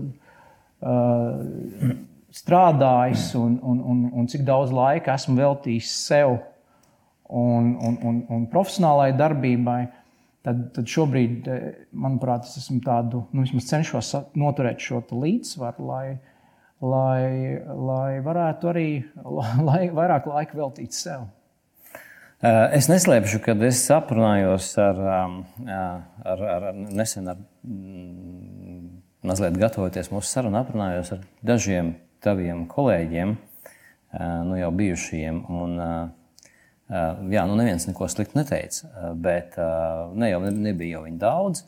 strādājis 2.37 3.31
un, 3.39 3.57
un, 3.63 3.81
un, 3.81 4.03
un 4.13 4.27
cik 4.29 4.45
daudz 4.47 4.73
laika 4.75 5.15
esmu 5.17 5.37
veltījis 5.39 5.91
sev 6.07 6.37
un, 7.27 7.75
un, 7.75 7.97
un, 8.03 8.19
un 8.31 8.45
profesionālai 8.51 9.11
darbībai. 9.17 9.81
Tad, 10.47 10.59
tad 10.71 10.87
šobrīd, 10.87 11.47
manuprāt, 11.91 12.45
es 12.47 12.61
esmu 12.61 12.77
tādu, 12.85 13.25
nu, 13.35 13.43
cenšos 13.43 14.13
noturēt 14.39 14.79
šo 14.79 15.01
līdzsvaru, 15.11 15.87
lai, 15.89 16.05
lai, 16.79 17.23
lai 17.89 18.11
varētu 18.23 18.69
arī 18.71 18.85
lai, 19.67 19.81
vairāk 19.91 20.29
laika 20.31 20.55
veltīt 20.55 20.95
sev. 20.95 21.25
Es 22.39 22.87
neslēpšu, 22.87 23.41
ka 23.43 23.57
es 23.67 23.81
aprunājos 23.91 24.69
ar, 24.79 25.03
ar, 25.67 26.43
ar 26.53 26.67
nesen, 26.77 27.27
ar, 27.33 27.43
mm, 27.67 28.83
mazliet 29.27 29.57
gatavoties 29.59 30.13
mūsu 30.13 30.29
sarunai, 30.29 30.61
aprunājos 30.63 31.11
ar 31.17 31.27
dažiem 31.43 31.95
taviem 32.23 32.63
kolēģiem, 32.71 33.33
nu 34.47 34.61
jau 34.61 34.71
bijušajiem. 34.79 35.43
Un, 35.59 35.81
jā, 36.89 37.43
nu 37.49 37.55
neviens 37.59 37.87
neko 37.89 38.07
sliktu 38.11 38.39
neteica, 38.39 39.13
bet 39.15 39.57
ne 40.15 40.29
jau 40.31 40.41
nebija 40.47 40.97
jau 40.97 41.05
viņi 41.07 41.19
daudz, 41.21 41.63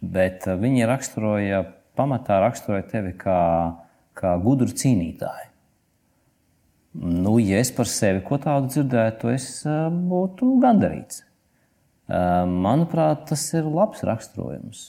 bet 0.00 0.48
viņi 0.60 0.88
raksturoja, 0.90 1.62
pamatā 1.98 2.40
raksturoja 2.44 2.86
tevi 2.90 3.14
kā, 3.20 3.38
kā 4.16 4.34
gudru 4.42 4.72
cīnītāju. 4.72 5.48
Nu, 7.00 7.36
ja 7.38 7.60
es 7.62 7.70
par 7.70 7.86
sevi 7.86 8.22
ko 8.26 8.34
tādu 8.42 8.66
dzirdētu, 8.72 9.28
es 9.30 9.62
būtu 10.10 10.56
gandarīts. 10.62 11.22
Manuprāt, 12.10 13.28
tas 13.30 13.44
ir 13.54 13.68
labs 13.70 14.02
raksturojums. 14.02 14.88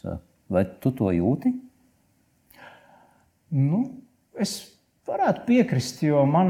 Vai 0.52 0.64
tu 0.82 0.90
to 0.98 1.12
jūti? 1.14 1.52
Nu, 3.54 3.84
es 4.34 4.56
varētu 5.06 5.46
piekrist, 5.46 6.02
jo 6.02 6.24
man, 6.26 6.50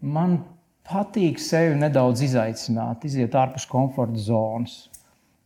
man 0.00 0.38
patīk 0.88 1.40
sevi 1.42 1.76
nedaudz 1.78 2.24
izaicināt, 2.26 3.06
iziet 3.08 3.34
ārpus 3.38 3.66
komforta 3.70 4.20
zonas. 4.20 4.84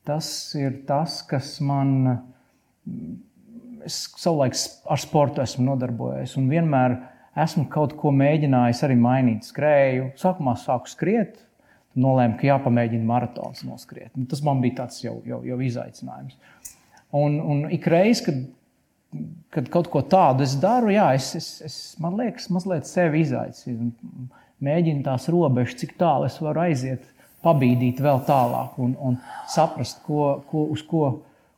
Tas 0.08 0.28
ir 0.58 0.82
tas, 0.88 1.20
kas 1.28 1.58
man. 1.64 2.18
Es 3.86 4.02
savulaik 4.18 4.56
ar 4.90 5.00
sportu 5.00 5.40
esmu 5.40 5.64
nodarbojies 5.68 6.34
un 6.40 6.48
vienmēr 6.50 6.96
esmu 7.38 7.68
kaut 7.72 7.94
ko 8.00 8.10
mēģinājis 8.12 8.82
arī 8.84 8.96
mainīt. 8.98 9.46
Skrēju, 9.48 10.10
sākumā 10.18 10.56
sāku 10.58 10.90
skriet, 10.90 11.38
nolēmu, 11.96 12.36
ka 12.40 12.48
jāpamēģina 12.50 13.06
maratons 13.08 13.62
noskriet. 13.64 14.10
Un 14.18 14.26
tas 14.28 14.42
man 14.44 14.60
bija 14.64 14.82
tāds 14.82 15.00
jau, 15.04 15.18
jau, 15.28 15.40
jau 15.46 15.60
izaicinājums. 15.64 16.36
Un, 17.16 17.38
un 17.40 17.62
ik 17.72 17.86
reiz, 17.88 18.20
kad 18.24 18.42
kad 19.54 19.68
kaut 19.72 19.88
ko 19.92 20.02
tādu 20.04 20.44
es 20.44 20.54
daru, 20.60 20.90
jā, 20.92 21.06
es, 21.16 21.30
es, 21.38 21.48
es 21.64 21.76
man 22.02 22.18
liekas, 22.18 22.50
mazliet 22.52 22.88
sevi 22.88 23.22
izaicinu. 23.24 23.92
Mēģinu 24.64 25.04
tās 25.06 25.28
robežas, 25.30 25.78
cik 25.78 25.94
tālu 26.00 26.26
es 26.26 26.38
varu 26.42 26.64
aiziet, 26.64 27.04
pabīdīt 27.44 28.00
vēl 28.02 28.24
tālāk 28.26 28.78
un, 28.82 28.96
un 28.98 29.18
saprast, 29.50 30.02
ko, 30.06 30.40
ko, 30.50 30.66
uz 30.74 30.82
ko, 30.86 31.02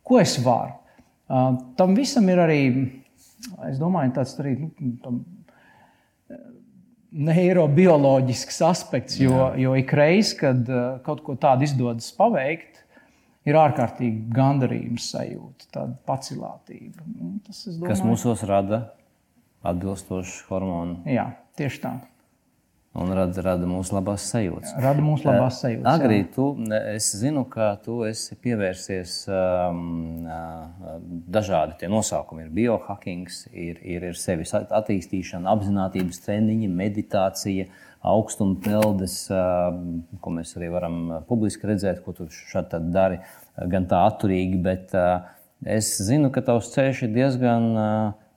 ko 0.05 0.21
es 0.21 0.37
varu. 0.45 0.77
Uh, 1.31 1.55
tam 1.79 1.95
visam 1.97 2.27
ir 2.29 2.43
arī, 2.43 2.63
es 3.71 3.79
domāju, 3.81 4.17
tāds 4.19 4.35
arī 4.43 4.57
nu, 4.59 4.73
tam, 5.01 5.23
neirobioloģisks 7.11 8.61
aspekts, 8.69 9.19
jo, 9.19 9.35
Jā. 9.35 9.49
jo 9.59 9.75
ik 9.79 9.93
reiz, 9.97 10.35
kad 10.39 10.69
uh, 10.71 11.01
kaut 11.07 11.25
ko 11.27 11.35
tādu 11.41 11.67
izdodas 11.67 12.11
paveikt, 12.15 12.85
ir 13.49 13.59
ārkārtīgi 13.59 14.29
gandarījums 14.35 15.09
sajūta, 15.15 15.71
tāda 15.75 15.97
pacilātība. 16.07 17.03
Nu, 17.17 17.33
tas, 17.47 17.65
domāju, 17.67 17.89
Kas 17.89 18.05
mūsos 18.07 18.45
rada 18.49 18.83
atbilstošu 19.67 20.47
hormonu? 20.51 21.01
Jā, 21.11 21.31
tieši 21.59 21.83
tā. 21.83 21.97
Un 22.99 23.13
rada, 23.15 23.43
rada 23.47 23.69
mūsu 23.71 23.95
labās 23.95 24.25
sajūtas. 24.33 24.73
Rada 24.83 25.03
mūsu 25.05 25.29
labās 25.29 25.61
sajūtas. 25.63 25.87
Agrī, 25.93 26.25
tu, 26.35 26.49
es 26.91 27.13
zinu, 27.21 27.45
ka 27.53 27.69
tu 27.85 28.01
esi 28.09 28.35
pievērsies 28.43 29.13
um, 29.31 30.25
dažādi 31.31 31.79
tie 31.83 31.93
nosaukumi. 31.93 32.49
Ir 32.49 32.57
biohacking, 32.57 33.31
ir, 33.53 33.79
ir, 33.87 34.09
ir 34.11 34.19
sevis 34.19 34.57
attīstīšana, 34.59 35.55
apziņotības 35.55 36.21
treniņi, 36.27 36.73
meditācija. 36.83 37.69
Uh, 37.71 37.87
augstuma 38.01 38.57
peldes, 38.65 39.27
ko 40.21 40.33
mēs 40.33 40.55
arī 40.59 40.71
varam 40.73 41.01
publiski 41.29 41.69
redzēt, 41.69 42.03
ko 42.05 42.15
tu 42.17 42.29
šādi 42.33 42.81
dari, 42.93 43.21
gan 43.71 43.89
tā 43.91 44.03
atturīgi. 44.09 44.61
Bet 44.65 44.95
es 45.69 45.93
zinu, 46.07 46.33
ka 46.33 46.45
tavs 46.47 46.73
ceļš 46.75 47.05
ir 47.07 47.15
diezgan 47.17 47.69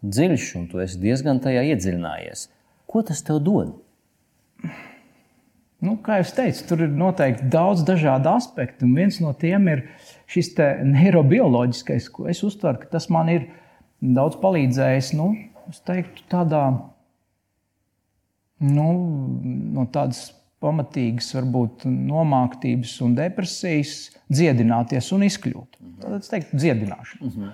dziļš 0.03 0.49
un 0.59 0.67
tu 0.71 0.83
esi 0.83 0.99
diezgan 0.99 1.39
tajā 1.43 1.63
iedziļinājies. 1.71 2.49
Ko 2.91 3.05
tas 3.07 3.23
tev 3.25 3.39
dod? 3.43 3.77
Nu, 5.83 5.97
kā 5.99 6.21
jau 6.21 6.29
teicu, 6.37 6.61
tur 6.69 6.85
ir 6.85 6.93
noteikti 6.95 7.49
daudz 7.51 7.83
dažādu 7.83 8.31
aspektu. 8.31 8.87
Viens 8.95 9.17
no 9.19 9.33
tiem 9.35 9.67
ir 9.67 9.81
šis 10.31 10.53
neirobioloģiskais, 10.87 12.07
ko 12.13 12.29
es 12.31 12.39
uztveru, 12.47 12.79
ka 12.79 12.93
tas 12.95 13.09
man 13.11 13.31
ir 13.33 13.49
daudz 13.99 14.37
palīdzējis. 14.39 15.11
Nu, 15.19 15.33
es 15.67 15.81
teiktu, 15.83 16.23
tādā 16.31 16.63
nu, 18.63 18.87
no 19.75 19.85
tādas 19.91 20.29
pamatīgas, 20.63 21.33
varbūt 21.35 21.83
nomāktības 21.89 22.95
un 23.03 23.17
depresijas, 23.17 24.13
dziedināties 24.31 25.11
un 25.15 25.27
izkļūt. 25.27 25.81
Tad 26.03 26.15
es 26.21 26.31
teiktu, 26.31 26.61
dziedināšana. 26.63 27.25
Mm 27.25 27.33
-hmm. 27.35 27.51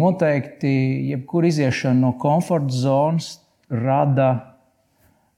Noteikti, 0.00 0.72
jebkur 1.10 1.44
iziešana 1.48 2.00
no 2.00 2.12
komforta 2.20 2.72
zonas 2.72 3.40
rada 3.68 4.56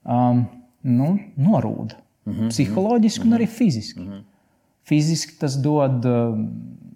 um, 0.03 0.45
nu, 0.83 1.19
norūda. 1.37 1.97
Mm 2.25 2.33
-hmm. 2.33 2.49
Psiholoģiski 2.49 3.25
mm 3.25 3.31
-hmm. 3.31 3.35
un 3.35 3.39
arī 3.39 3.47
fiziski. 3.47 3.99
Mm 3.99 4.07
-hmm. 4.07 4.21
Fiziski 4.83 5.39
tas 5.39 5.61
dod 5.61 6.05
um, 6.05 6.49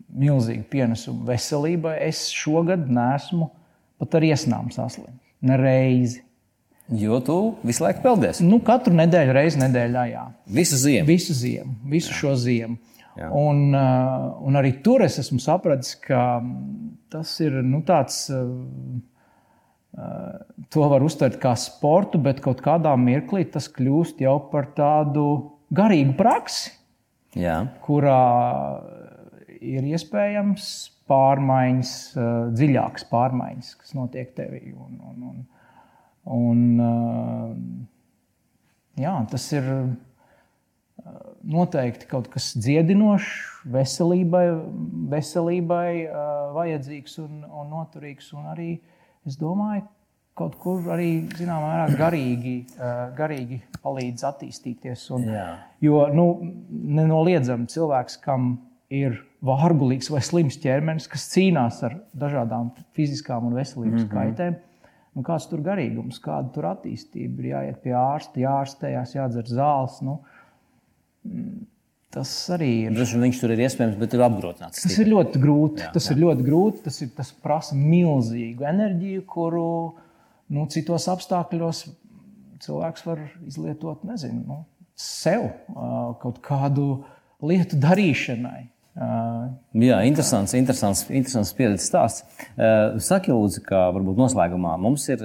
milzīgu 0.10 0.64
pienesumu 0.70 1.26
veselībai. 1.26 1.98
Es 2.02 2.30
šogad 2.30 2.90
nesmu 2.90 3.50
pat 3.98 4.16
ar 4.16 4.22
iesnām 4.22 4.72
saslimis. 4.72 5.22
Nereizi. 5.42 6.22
Jo 6.90 7.20
tu 7.20 7.56
visu 7.64 7.84
laiku 7.84 8.02
peldies. 8.02 8.40
Nu, 8.40 8.60
katru 8.60 8.94
nedēļu, 8.94 9.34
reizi 9.34 9.60
nedēļā. 9.60 10.04
Jā. 10.12 10.26
Visu 10.46 10.78
ziemu. 10.78 11.08
Visu 11.08 11.34
ziemu, 11.34 11.76
visu 11.90 12.12
jā. 12.12 12.18
šo 12.20 12.36
ziemu. 12.36 12.78
Jā. 13.18 13.30
Un, 13.32 13.74
uh, 13.74 14.48
un 14.48 14.60
arī 14.60 14.82
tur 14.84 15.02
es 15.02 15.20
esmu 15.20 15.40
sapratis, 15.40 15.96
ka 15.96 16.44
tas 17.10 17.40
ir 17.40 17.52
nu, 17.64 17.82
tāds. 17.82 18.26
Uh, 18.30 19.02
to 20.74 20.88
var 20.92 21.06
uztvert 21.06 21.38
kā 21.42 21.54
sportu, 21.60 22.20
bet 22.22 22.42
kaut 22.44 22.64
kādā 22.66 22.92
mirklī 23.00 23.46
tas 23.48 23.70
kļūst 23.72 24.20
jau 24.26 24.38
par 24.52 24.68
tādu 24.76 25.28
garīgu 25.76 26.18
praksi, 26.20 26.74
Jā. 27.40 27.62
kurā 27.86 28.22
ir 29.60 29.88
iespējams 29.88 30.70
pārmaiņas, 31.10 31.92
dziļākas 32.56 33.08
pārmaiņas, 33.12 33.74
kas 33.80 33.96
notiek 33.98 34.32
tevī. 34.36 34.72
Un, 34.74 34.98
un, 35.00 35.28
un, 35.32 35.44
Un, 36.26 36.80
jā, 38.98 39.14
tas 39.30 39.46
ir 39.54 39.68
noteikti 41.46 42.08
kaut 42.10 42.32
kas 42.34 42.50
dziedinošs, 42.58 43.30
veselībai, 43.70 44.46
veselībai 45.12 45.90
vajadzīgs 46.56 47.20
un, 47.22 47.44
un 47.46 47.70
noturīgs. 47.76 48.32
Un 48.34 48.50
arī 48.56 48.72
es 49.28 49.38
domāju, 49.40 49.86
kaut 50.36 50.58
kur 50.60 50.90
arī 50.92 51.10
zināmā 51.38 51.72
mērā 51.72 52.00
garīgi, 52.00 52.56
garīgi 53.18 53.62
palīdz 53.84 54.26
attīstīties. 54.28 55.08
Un, 55.16 55.30
Jā. 55.32 55.48
jo 55.84 56.04
nu, 56.14 56.28
nenoliedzami 56.70 57.70
cilvēks, 57.72 58.20
kam 58.26 58.58
ir 58.94 59.22
vārgulīgs 59.46 60.12
vai 60.12 60.22
slims 60.26 60.60
ķermenis, 60.62 61.08
kas 61.12 61.30
cīnās 61.32 61.82
ar 61.88 62.00
dažādām 62.14 62.74
fiziskām 62.98 63.48
un 63.48 63.58
veselības 63.58 64.04
mm 64.04 64.08
-hmm. 64.08 64.14
kaitēm 64.14 64.62
Nu, 65.16 65.24
kāds 65.24 65.48
tur 65.48 65.62
garīgums, 65.64 66.20
kāda 66.20 66.52
tur 66.52 66.68
attīstība 66.74 67.40
ir 67.40 67.48
jāiet 67.54 67.78
pie 67.86 67.94
ārsta, 67.96 68.42
jārastējās, 68.42 69.14
jādzer 69.16 69.48
zāles. 69.48 70.02
Nu, 70.04 70.18
tas 72.16 72.32
arī 72.56 72.72
ir. 72.88 72.96
Daži 72.96 73.20
viņš 73.22 73.42
tur 73.42 73.54
ir 73.54 73.62
iespējams, 73.66 74.00
bet 74.00 74.16
ir 74.16 74.24
apgrūtināts. 74.26 74.86
Tas 74.86 74.98
ir 75.04 75.12
ļoti 75.12 75.42
grūti. 75.44 75.84
Jā, 75.84 75.92
tas 75.96 76.08
jā. 76.08 76.16
ir 76.16 76.24
ļoti 76.24 76.48
grūti. 76.48 76.84
Tas, 76.88 77.02
ir, 77.04 77.12
tas 77.18 77.32
prasa 77.44 77.78
milzīgu 77.78 78.68
enerģiju, 78.72 79.26
kuru 79.30 79.68
nu, 80.56 80.66
citos 80.72 81.10
apstākļos 81.12 81.84
cilvēks 82.66 83.04
var 83.06 83.26
izlietot 83.46 84.06
nezinu, 84.08 84.42
nu, 84.48 84.62
sev 84.98 85.50
kaut 86.22 86.40
kādu 86.46 87.04
lietu 87.46 87.78
darīšanai. 87.82 88.62
Jā, 88.96 89.98
interesants, 90.08 90.54
interesants, 90.56 91.02
interesants 91.10 91.52
pieredzes 91.58 91.90
stāsts. 91.90 92.38
Saki, 93.04 93.34
lūdzu, 93.36 93.66
ka 93.68 93.90
varbūt 93.96 94.22
noslēgumā 94.22 94.78
mums 94.80 95.10
ir 95.12 95.20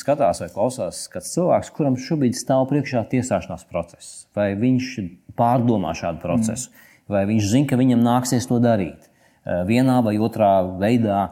skatās 0.00 0.40
vai 0.42 0.48
klausās 0.52 1.04
kāds 1.12 1.32
cilvēks, 1.34 1.70
kuram 1.76 1.98
šobrīd 2.00 2.36
stāv 2.38 2.66
priekšā 2.70 3.04
tiesāšanās 3.12 3.66
process. 3.70 4.24
Vai 4.36 4.52
viņš 4.58 4.90
pārdomā 5.38 5.94
šādu 5.98 6.22
procesu, 6.22 6.70
mm. 6.70 6.90
vai 7.14 7.24
viņš 7.30 7.48
zina, 7.52 7.70
ka 7.70 7.78
viņam 7.80 8.04
nāksies 8.04 8.48
to 8.50 8.60
darīt 8.62 9.08
uh, 9.08 9.62
vienā 9.68 10.00
vai 10.06 10.16
otrā 10.22 10.56
veidā. 10.80 11.22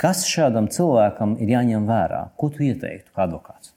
Kas 0.00 0.24
šādam 0.26 0.70
cilvēkam 0.72 1.36
ir 1.42 1.52
jāņem 1.54 1.86
vērā? 1.86 2.24
Ko 2.40 2.48
tu 2.50 2.64
ieteiktu 2.66 3.12
kā 3.14 3.28
advokāts? 3.28 3.74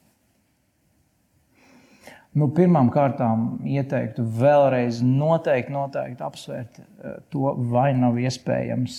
Nu, 2.36 2.50
Pirmkārt, 2.52 3.22
ieteiktu 3.64 4.26
vēlreiz 4.36 5.00
noteikti, 5.06 5.72
noteikti 5.72 6.24
apsvērt 6.26 6.80
eh, 6.82 7.14
to, 7.32 7.54
vai 7.72 7.94
nav 7.96 8.18
iespējams, 8.20 8.98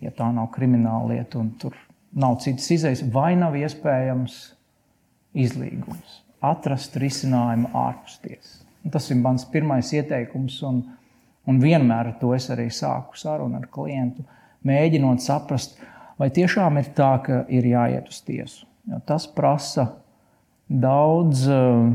ja 0.00 0.12
tā 0.16 0.30
nav 0.32 0.48
krimināla 0.54 1.10
lieta 1.10 1.42
un 1.42 1.50
tur 1.60 1.76
nav 2.12 2.40
citas 2.44 2.68
izējas, 2.74 3.04
vai 3.12 3.32
nav 3.38 3.56
iespējams 3.58 4.40
izlīgums, 5.38 6.18
atrast 6.44 6.98
risinājumu 7.00 7.70
ārpus 7.76 8.18
tiesas. 8.24 8.58
Tas 8.92 9.08
ir 9.14 9.20
mans 9.22 9.44
pirmais 9.48 9.92
ieteikums, 9.94 10.58
un, 10.66 10.82
un 11.46 11.62
vienmēr 11.62 12.12
ar 12.12 12.18
to 12.20 12.32
es 12.36 12.50
arī 12.52 12.66
sāku 12.74 13.18
sarunu 13.18 13.60
ar 13.60 13.68
klientu, 13.72 14.26
mēģinot 14.66 15.22
saprast, 15.22 15.78
vai 16.18 16.28
tiešām 16.34 16.80
ir 16.82 16.90
tā, 16.96 17.14
ka 17.24 17.44
ir 17.50 17.66
jāiet 17.70 18.10
uz 18.10 18.20
tiesu. 18.26 18.66
Jo 18.90 18.98
tas 19.06 19.28
prasa 19.30 19.86
daudz 20.66 21.46
uh, 21.46 21.92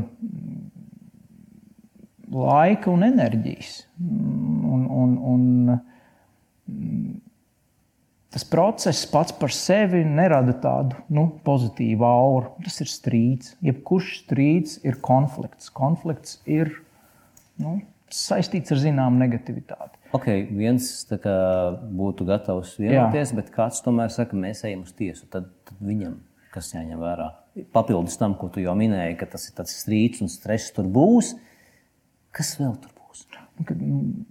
laika 2.32 2.90
un 2.90 3.04
enerģijas. 3.06 3.82
Un, 4.00 4.86
un, 4.88 5.14
un, 5.32 5.44
tas 8.34 8.44
process 8.48 9.06
pats 9.08 9.34
par 9.36 9.52
sevi 9.54 10.02
nerada 10.04 10.54
tādu 10.62 10.98
nu, 11.12 11.28
pozitīvu 11.46 12.06
auru. 12.06 12.54
Tas 12.64 12.80
ir 12.84 12.90
strīds. 12.92 13.54
Jebkurš 13.64 14.10
strīds 14.24 14.78
ir 14.86 15.00
konflikts. 15.04 15.70
Konflikts 15.74 16.38
ir 16.48 16.72
nu, 17.62 17.78
saistīts 18.12 18.72
ar 18.74 18.82
zināmu 18.82 19.20
negativitāti. 19.20 19.96
Okay, 20.16 20.46
viens 20.56 20.88
kā, 21.10 21.34
būtu 21.92 22.24
gatavs 22.28 22.78
vienoties, 22.80 23.34
Jā. 23.34 23.36
bet 23.36 23.52
kāds 23.52 23.82
tomēr 23.84 24.12
saka, 24.12 24.38
mēs 24.40 24.64
ejam 24.64 24.86
uz 24.86 24.94
tiesu. 24.96 25.26
Tad, 25.28 25.50
tad 25.68 25.82
viņam 25.84 26.16
kas 26.54 26.72
jāņem 26.74 27.00
vērā? 27.02 27.28
Papildus 27.74 28.18
tam, 28.20 28.36
ko 28.38 28.50
tu 28.52 28.62
jau 28.62 28.74
minēji, 28.78 29.18
ka 29.20 29.28
tas 29.34 29.48
ir 29.48 29.56
tāds 29.58 29.74
strīds 29.82 30.22
un 30.24 30.32
stress 30.32 30.72
tur 30.74 30.88
būs. 30.90 31.34
Kas 32.34 32.54
vēl 32.60 32.74
tur 32.82 32.94
būs? 32.94 33.26
Kad, 33.66 33.76
mm, 33.76 34.24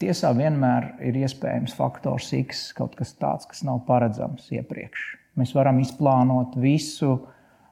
tiesā 0.00 0.32
vienmēr 0.36 0.92
ir 1.04 1.18
iespējams 1.22 1.74
faktors 1.78 2.30
X, 2.38 2.68
kaut 2.76 2.96
kas 2.98 3.14
tāds, 3.18 3.48
kas 3.50 3.64
nav 3.66 3.82
paredzams 3.88 4.48
iepriekš. 4.54 5.08
Mēs 5.38 5.54
varam 5.54 5.78
izplānot 5.82 6.56
visu, 6.58 7.14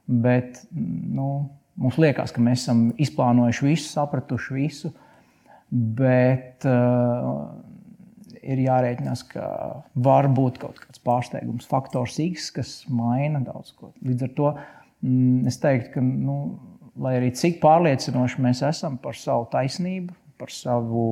bet 0.06 0.62
nu, 0.72 1.48
mums 1.80 1.98
liekas, 2.02 2.34
ka 2.34 2.42
mēs 2.42 2.64
esam 2.64 2.88
izplānojuši 3.02 3.66
visu, 3.66 3.88
sapratuši 3.90 4.56
visu. 4.58 4.92
Bet 5.66 6.62
uh, 6.70 7.40
ir 8.46 8.62
jārēķinās, 8.62 9.24
ka 9.32 9.46
var 10.06 10.28
būt 10.30 10.60
kaut 10.62 10.78
kāds 10.78 11.02
pārsteigums, 11.02 11.66
faktors 11.70 12.20
X, 12.22 12.50
kas 12.54 12.76
maina 12.86 13.42
daudz 13.44 13.74
ko. 13.74 13.90
Līdz 14.06 14.28
ar 14.28 14.34
to 14.38 14.52
mm, 14.54 15.48
es 15.50 15.58
teiktu, 15.62 15.96
ka, 15.96 16.04
nu, 16.04 16.36
lai 17.02 17.16
arī 17.18 17.32
cik 17.36 17.58
pārliecinoši 17.64 18.44
mēs 18.44 18.62
esam 18.66 19.00
par 19.02 19.18
savu 19.18 19.48
taisnību, 19.52 20.14
par 20.40 20.54
savu 20.54 21.02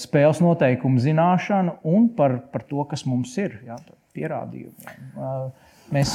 spēles 0.00 0.40
noteikumu 0.40 1.00
zināšanu 1.02 1.78
un 1.88 2.08
par, 2.16 2.38
par 2.52 2.64
to, 2.68 2.84
kas 2.88 3.04
mums 3.08 3.34
ir, 3.40 3.58
jā, 3.66 3.76
pierādījumiem. 4.16 5.10
Uh, 5.18 5.74
mēs, 5.94 6.14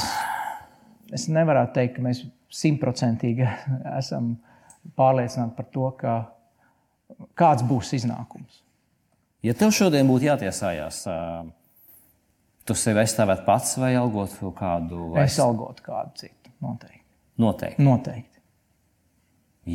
es 1.14 1.28
nevaru 1.32 1.66
teikt, 1.74 1.98
ka 1.98 2.06
mēs 2.06 2.24
simtprocentīgi 2.54 3.46
esam 4.00 4.34
pārliecināti 4.98 5.56
par 5.56 5.70
to, 5.72 5.90
ka 6.00 6.16
kāds 7.38 7.64
būs 7.66 7.94
iznākums. 8.00 8.60
Ja 9.44 9.52
tev 9.56 9.74
šodien 9.76 10.08
būtu 10.08 10.24
jātiesājās, 10.30 11.02
tu 12.64 12.76
sevi 12.80 13.02
aizstāvētu 13.02 13.44
pats 13.44 13.74
vai 13.76 13.92
algotu 14.00 14.52
kādu? 14.56 15.10
Vai... 15.12 15.26
Es 15.26 15.36
algotu 15.42 15.84
kādu 15.84 16.14
citu. 16.22 16.52
Noteikti. 16.64 17.02
Noteikti. 17.44 17.84
Noteikti. 17.84 18.40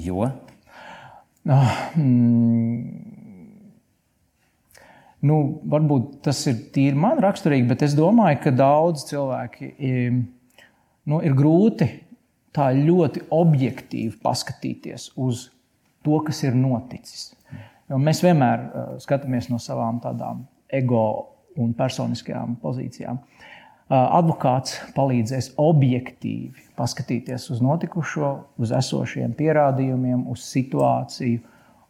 Jo? 0.07 0.25
Oh, 1.49 1.75
mm, 1.97 2.58
nu, 5.25 5.39
varbūt 5.71 6.19
tas 6.25 6.41
ir 6.51 6.59
tīri 6.75 6.97
man 6.99 7.19
raksturīgi, 7.23 7.67
bet 7.69 7.83
es 7.87 7.95
domāju, 7.97 8.39
ka 8.45 8.53
daudz 8.55 9.05
cilvēki 9.09 9.73
nu, 11.09 11.19
ir 11.19 11.35
grūti 11.37 11.89
tā 12.55 12.69
ļoti 12.75 13.27
objektīvi 13.35 14.15
paskatīties 14.23 15.11
uz 15.19 15.49
to, 16.05 16.21
kas 16.25 16.43
ir 16.47 16.57
noticis. 16.57 17.29
Jo 17.89 17.97
mēs 18.01 18.21
vienmēr 18.23 18.63
uh, 18.63 18.89
skatāmies 19.01 19.49
no 19.49 19.59
savām 19.61 19.99
tādām 20.03 20.43
ego 20.69 21.03
un 21.59 21.73
personiskajām 21.77 22.59
pozīcijām. 22.61 23.19
Uh, 23.19 24.05
advokāts 24.19 24.77
palīdzēs 24.93 25.55
objektīvi 25.59 26.67
paskatīties 26.77 27.49
uz 27.55 27.63
notikušo, 27.65 28.33
uz 28.61 28.73
esošiem 28.77 29.33
pierādījumiem, 29.37 30.27
uz 30.29 30.45
situāciju. 30.45 31.41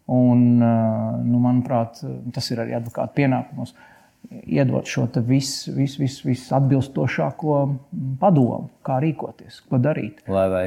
Un, 0.10 0.44
uh, 0.58 1.20
nu, 1.22 1.38
manuprāt, 1.44 2.00
tas 2.34 2.48
ir 2.50 2.64
arī 2.64 2.74
advokāta 2.80 3.14
pienākums 3.20 3.76
iedot 4.50 4.88
šo 4.90 5.06
visu 5.28 5.74
vis, 5.76 5.96
vis, 6.00 6.18
vis 6.26 6.48
atbilstošāko 6.56 7.60
padomu, 8.20 8.72
kā 8.86 8.98
rīkoties, 9.04 9.62
ko 9.70 9.80
darīt. 9.82 10.24
Lai 10.30 10.48
vai 10.52 10.66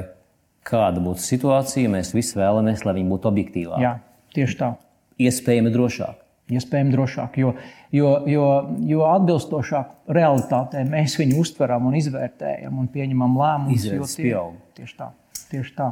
kāda 0.66 1.02
būtu 1.02 1.24
situācija, 1.24 1.90
mēs 1.90 2.14
visi 2.14 2.38
vēlamies, 2.38 2.86
lai 2.86 2.96
viņi 3.00 3.12
būtu 3.12 3.30
objektīvāki. 3.32 3.84
Jā, 3.84 3.96
tieši 4.36 4.58
tā 4.62 4.72
iespējami 5.20 5.72
drošāk. 5.74 6.18
Iespējami 6.52 6.92
drošāk, 6.92 7.36
jo, 7.40 7.52
jo, 7.94 8.08
jo, 8.28 8.46
jo 8.84 9.04
atbilstošāk 9.08 10.12
realitātei 10.12 10.82
mēs 10.88 11.14
viņu 11.20 11.38
uztveram 11.40 11.86
un 11.88 11.96
izvērtējam 11.96 12.80
un 12.82 12.88
pieņemam 12.92 13.36
lēmumus. 13.38 13.78
Izredzes 13.78 14.18
pieaug. 14.18 14.58
Tieši 14.76 14.98
tā. 14.98 15.08
Tieši 15.52 15.76
tā. 15.78 15.88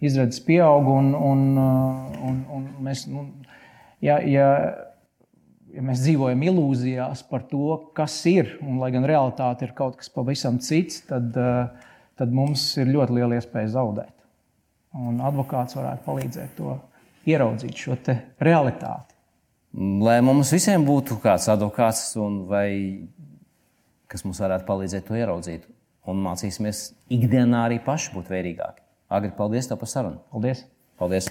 Izredzes 0.00 0.40
pieaug 0.46 0.88
un, 0.88 1.10
un, 1.14 1.42
un, 1.60 2.38
un 2.56 2.68
mēs, 2.84 3.04
nu, 3.10 3.26
ja, 4.00 4.16
ja, 4.24 4.46
ja 5.74 5.84
mēs 5.84 6.04
dzīvojam 6.06 6.44
ilūzijās 6.48 7.24
par 7.28 7.44
to, 7.50 7.76
kas 7.96 8.16
ir, 8.30 8.56
un 8.64 8.80
lai 8.80 8.92
gan 8.94 9.04
realitāte 9.08 9.68
ir 9.68 9.74
kaut 9.76 9.98
kas 10.00 10.12
pavisam 10.12 10.56
cits, 10.64 11.02
tad, 11.10 11.36
tad 12.16 12.34
mums 12.34 12.64
ir 12.80 12.88
ļoti 12.94 13.18
liela 13.18 13.36
iespēja 13.36 13.74
zaudēt. 13.76 14.16
Un 14.96 15.20
advokāts 15.22 15.76
varētu 15.78 16.06
palīdzēt 16.08 16.56
to 16.58 16.74
ieraudzīt 17.28 17.76
šo 17.78 17.96
realitāti. 18.40 19.14
Lai 20.02 20.18
mums 20.24 20.50
visiem 20.50 20.82
būtu 20.82 21.20
kāds 21.22 21.46
advokāts, 21.52 22.16
vai 22.50 23.06
kas 24.10 24.24
mums 24.26 24.40
varētu 24.42 24.66
palīdzēt 24.66 25.06
to 25.06 25.18
ieraudzīt, 25.18 25.68
un 26.10 26.22
mācīsimies 26.24 26.88
ikdienā 27.12 27.66
arī 27.68 27.78
paši 27.84 28.16
būt 28.16 28.32
vērīgāki. 28.32 28.82
Agri, 29.10 29.32
paldies 29.34 29.66
tev 29.66 29.78
par 29.78 29.90
sarunu. 29.90 30.20
Paldies! 30.30 30.66
paldies. 31.00 31.26